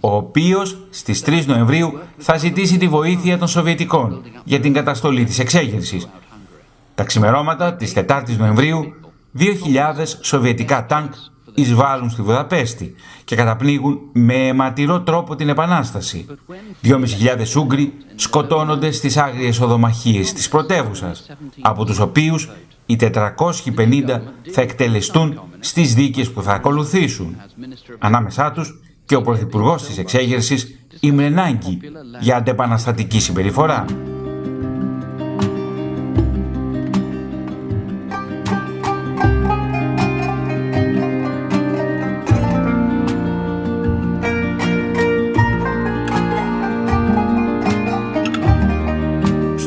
[0.01, 5.39] ο οποίος στις 3 Νοεμβρίου θα ζητήσει τη βοήθεια των Σοβιετικών για την καταστολή της
[5.39, 6.09] εξέγερσης.
[6.95, 8.95] Τα ξημερώματα της 4ης Νοεμβρίου,
[9.39, 11.09] 2.000 Σοβιετικά τάγκ
[11.55, 16.27] εισβάλλουν στη Βουδαπέστη και καταπνίγουν με αιματηρό τρόπο την Επανάσταση.
[16.83, 21.27] 2.500 Ούγγροι σκοτώνονται στις άγριες οδομαχίες της πρωτεύουσας,
[21.61, 22.51] από τους οποίους
[22.91, 24.21] οι 450
[24.51, 27.37] θα εκτελεστούν στις δίκες που θα ακολουθήσουν.
[27.99, 31.81] Ανάμεσά τους και ο Πρωθυπουργός της Εξέγερσης Ημρενάγκη
[32.21, 33.85] για αντεπαναστατική συμπεριφορά.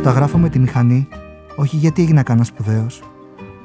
[0.03, 1.07] τα γράφω με τη μηχανή,
[1.63, 3.03] όχι γιατί έγινα κανένας σπουδαίος,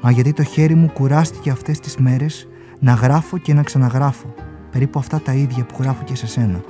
[0.01, 2.47] μα γιατί το χέρι μου κουράστηκε αυτές τις μέρες
[2.79, 4.33] να γράφω και να ξαναγράφω,
[4.71, 6.63] περίπου αυτά τα ίδια που γράφω και σε σένα.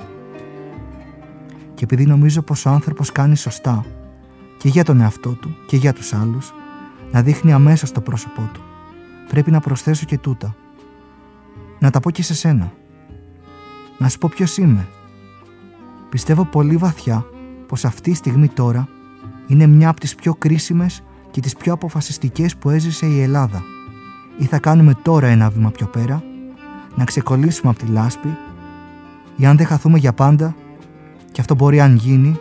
[1.74, 3.86] Και επειδή νομίζω πως ο άνθρωπος κάνει σωστά
[4.58, 6.54] και για τον εαυτό του και για τους άλλους,
[7.12, 8.62] να δείχνει αμέσως το πρόσωπό του.
[9.28, 10.56] Πρέπει να προσθέσω και τούτα.
[11.80, 12.72] Να τα πω και σε σένα.
[13.98, 14.88] Να σου πω ποιος είμαι.
[16.10, 17.26] Πιστεύω πολύ βαθιά
[17.68, 18.88] πως αυτή η στιγμή τώρα
[19.48, 23.64] είναι μια από τις πιο κρίσιμες και τις πιο αποφασιστικές που έζησε η Ελλάδα.
[24.38, 26.24] Ή θα κάνουμε τώρα ένα βήμα πιο πέρα,
[26.96, 28.38] να ξεκολλήσουμε από τη λάσπη,
[29.36, 30.56] ή αν δεν χαθούμε για πάντα,
[31.32, 32.40] και αυτό μπορεί αν γίνει,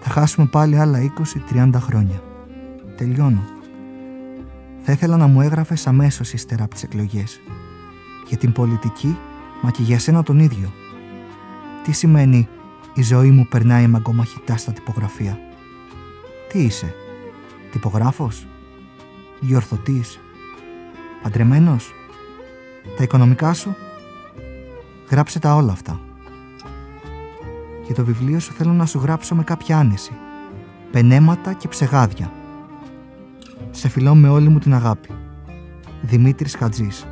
[0.00, 1.12] θα χάσουμε πάλι άλλα
[1.52, 2.22] 20-30 χρόνια.
[2.96, 3.42] Τελειώνω.
[4.82, 7.40] Θα ήθελα να μου έγραφες αμέσως ύστερα από τις εκλογές.
[8.28, 9.18] Για την πολιτική,
[9.62, 10.72] μα και για σένα τον ίδιο.
[11.84, 12.48] Τι σημαίνει
[12.94, 15.38] η ζωή μου περνάει μαγκομαχητά στα τυπογραφία.
[16.48, 16.94] Τι είσαι,
[17.72, 18.46] τυπογράφος,
[19.40, 20.20] διορθωτής,
[21.22, 21.92] παντρεμένος,
[22.96, 23.76] τα οικονομικά σου,
[25.10, 26.00] γράψε τα όλα αυτά.
[27.86, 30.12] Για το βιβλίο σου θέλω να σου γράψω με κάποια άνεση,
[30.90, 32.32] πενέματα και ψεγάδια.
[33.70, 35.08] Σε φιλώ με όλη μου την αγάπη.
[36.02, 37.06] Δημήτρης Χατζής.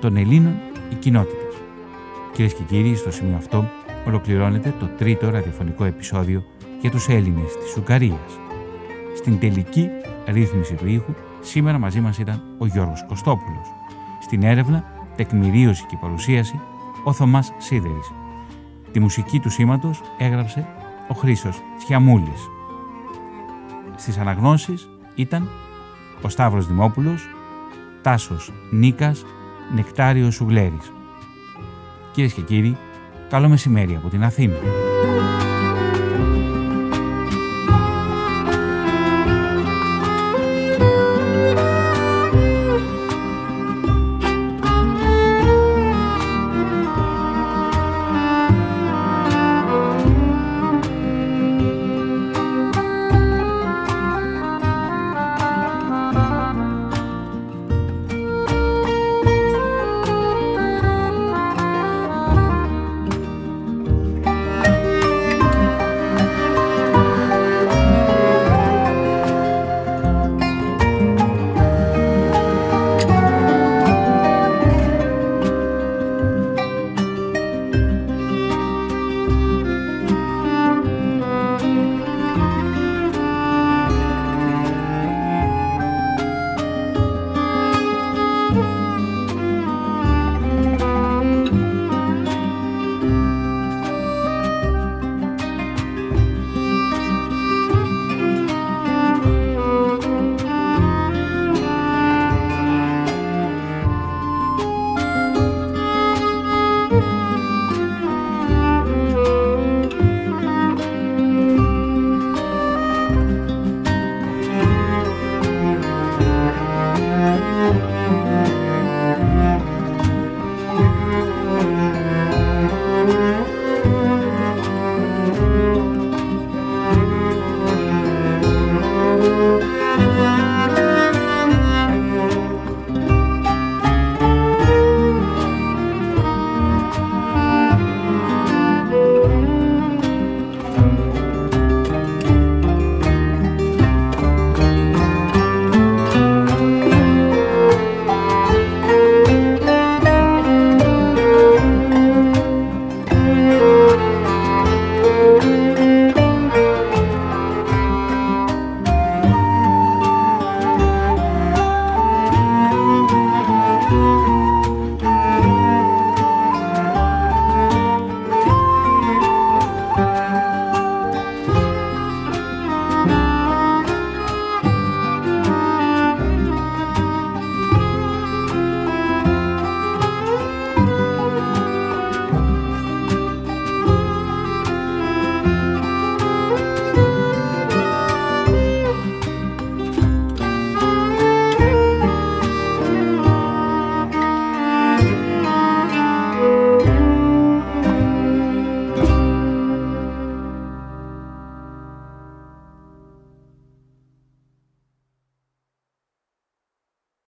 [0.00, 0.54] Των Ελλήνων
[0.90, 1.36] η κοινότητα.
[2.32, 3.70] Κυρίες και κύριοι, στο σημείο αυτό
[4.06, 6.44] ολοκληρώνεται το τρίτο ραδιοφωνικό επεισόδιο
[6.80, 8.38] για τους Έλληνες της Ουγγαρίας.
[9.20, 9.88] Στην τελική
[10.26, 13.66] ρύθμιση του ήχου, σήμερα μαζί μας ήταν ο Γιώργος Κωστόπουλος.
[14.20, 14.84] Στην έρευνα,
[15.16, 16.60] τεκμηρίωση και παρουσίαση,
[17.04, 18.12] ο Θωμάς Σίδερης.
[18.92, 20.66] Τη μουσική του σήματος έγραψε
[21.08, 22.48] ο Χρήστος Τσιαμούλης.
[23.96, 25.48] Στις αναγνώσεις ήταν
[26.22, 27.28] ο Σταύρος Δημόπουλος,
[28.02, 29.24] Τάσος Νίκας,
[29.74, 30.92] Νεκτάριος Σουγλέρης.
[32.12, 32.76] Κυρίες και κύριοι,
[33.28, 34.56] καλό μεσημέρι από την Αθήνα.